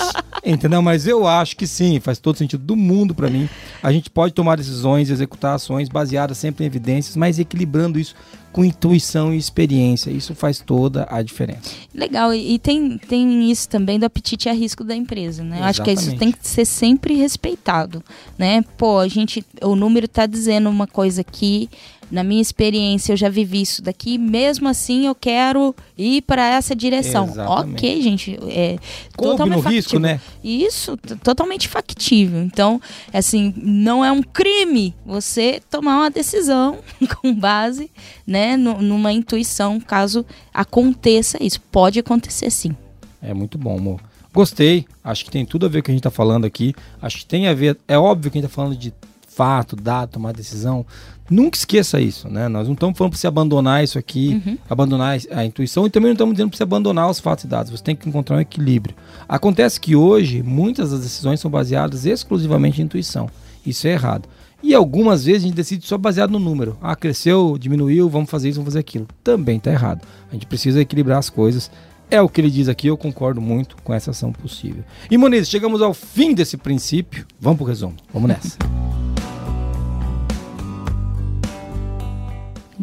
[0.44, 0.82] Entendeu?
[0.82, 3.49] Mas eu acho que sim, faz todo sentido do mundo pra mim.
[3.82, 8.14] A gente pode tomar decisões, executar ações baseadas sempre em evidências, mas equilibrando isso
[8.53, 10.11] com intuição e experiência.
[10.11, 11.70] Isso faz toda a diferença.
[11.94, 15.61] Legal, e tem, tem isso também do apetite a risco da empresa, né?
[15.61, 18.03] Eu Acho que isso tem que ser sempre respeitado,
[18.36, 18.62] né?
[18.76, 21.68] Pô, a gente, o número tá dizendo uma coisa aqui,
[22.11, 26.74] na minha experiência eu já vivi isso daqui, mesmo assim eu quero ir para essa
[26.74, 27.24] direção.
[27.26, 27.74] Exatamente.
[27.76, 28.78] Ok, gente, é
[29.16, 30.00] Coube totalmente no risco, factível.
[30.00, 30.20] né?
[30.42, 32.42] Isso, totalmente factível.
[32.42, 32.80] Então,
[33.12, 36.78] assim, não é um crime você tomar uma decisão
[37.20, 37.90] com base,
[38.26, 41.61] né, nu- numa intuição, caso aconteça isso.
[41.72, 42.74] Pode acontecer sim.
[43.22, 44.00] É muito bom, amor.
[44.32, 44.86] Gostei.
[45.02, 46.74] Acho que tem tudo a ver com o que a gente tá falando aqui.
[47.00, 47.76] Acho que tem a ver.
[47.88, 48.92] É óbvio que a gente tá falando de
[49.39, 50.84] fato, dado, tomar decisão.
[51.30, 52.49] Nunca esqueça isso, né?
[52.49, 54.59] Nós não estamos falando para você abandonar isso aqui, uhum.
[54.68, 57.70] abandonar a intuição e também não estamos dizendo para você abandonar os fatos e dados.
[57.70, 58.97] Você tem que encontrar um equilíbrio.
[59.28, 63.30] Acontece que hoje muitas das decisões são baseadas exclusivamente em intuição.
[63.64, 64.28] Isso é errado.
[64.61, 66.76] E algumas vezes a gente decide só baseado no número.
[66.82, 69.07] Ah, cresceu, diminuiu, vamos fazer isso, vamos fazer aquilo.
[69.22, 70.05] Também está errado.
[70.30, 71.70] A gente precisa equilibrar as coisas.
[72.11, 74.82] É o que ele diz aqui, eu concordo muito com essa ação possível.
[75.09, 77.24] E Moniz, chegamos ao fim desse princípio.
[77.39, 77.95] Vamos para o resumo.
[78.12, 78.59] Vamos nessa.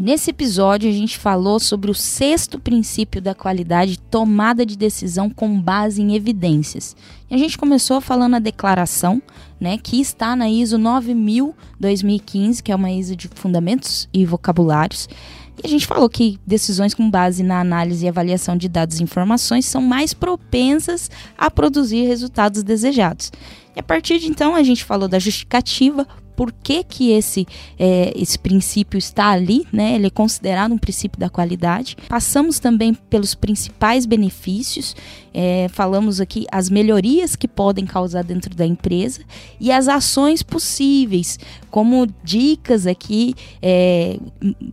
[0.06, 5.60] Nesse episódio, a gente falou sobre o sexto princípio da qualidade, tomada de decisão com
[5.60, 6.96] base em evidências.
[7.28, 9.20] E a gente começou falando a declaração,
[9.60, 15.10] né, que está na ISO 9000-2015, que é uma ISO de fundamentos e vocabulários.
[15.58, 19.04] E a gente falou que decisões com base na análise e avaliação de dados e
[19.04, 23.32] informações são mais propensas a produzir resultados desejados.
[23.76, 27.48] E a partir de então a gente falou da justificativa por que, que esse,
[27.80, 29.96] é, esse princípio está ali, né?
[29.96, 31.96] Ele é considerado um princípio da qualidade.
[32.08, 34.96] Passamos também pelos principais benefícios,
[35.34, 39.22] é, falamos aqui as melhorias que podem causar dentro da empresa
[39.60, 41.38] e as ações possíveis,
[41.70, 44.18] como dicas aqui, é,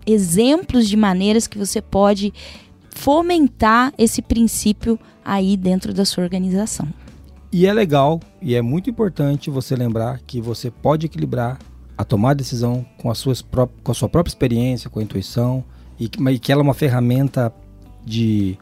[0.07, 2.33] exemplos de maneiras que você pode
[2.91, 6.89] fomentar esse princípio aí dentro da sua organização.
[7.53, 11.59] E é legal e é muito importante você lembrar que você pode equilibrar
[11.99, 15.63] a tomar decisão com, as suas com a sua própria experiência, com a intuição,
[16.01, 17.53] e que, e que ela é uma ferramenta
[18.07, 18.59] de,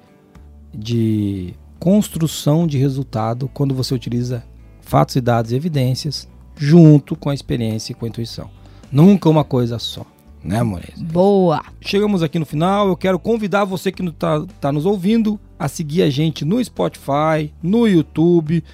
[0.74, 4.42] de construção de resultado quando você utiliza
[4.80, 8.50] fatos e dados e evidências junto com a experiência e com a intuição.
[8.90, 10.04] Nunca uma coisa só,
[10.42, 10.94] né, Moreira?
[10.96, 11.62] Boa!
[11.80, 12.88] Chegamos aqui no final.
[12.88, 17.52] Eu quero convidar você que está tá nos ouvindo a seguir a gente no Spotify,
[17.62, 18.64] no YouTube,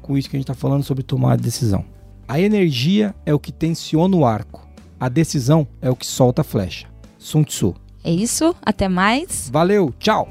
[0.03, 1.83] com isso que a gente está falando sobre tomar decisão.
[2.27, 4.67] A energia é o que tensiona o arco.
[4.99, 6.87] A decisão é o que solta a flecha.
[7.17, 7.73] Sun Tzu.
[8.03, 8.55] É isso.
[8.61, 9.49] Até mais.
[9.51, 9.91] Valeu.
[9.99, 10.27] Tchau.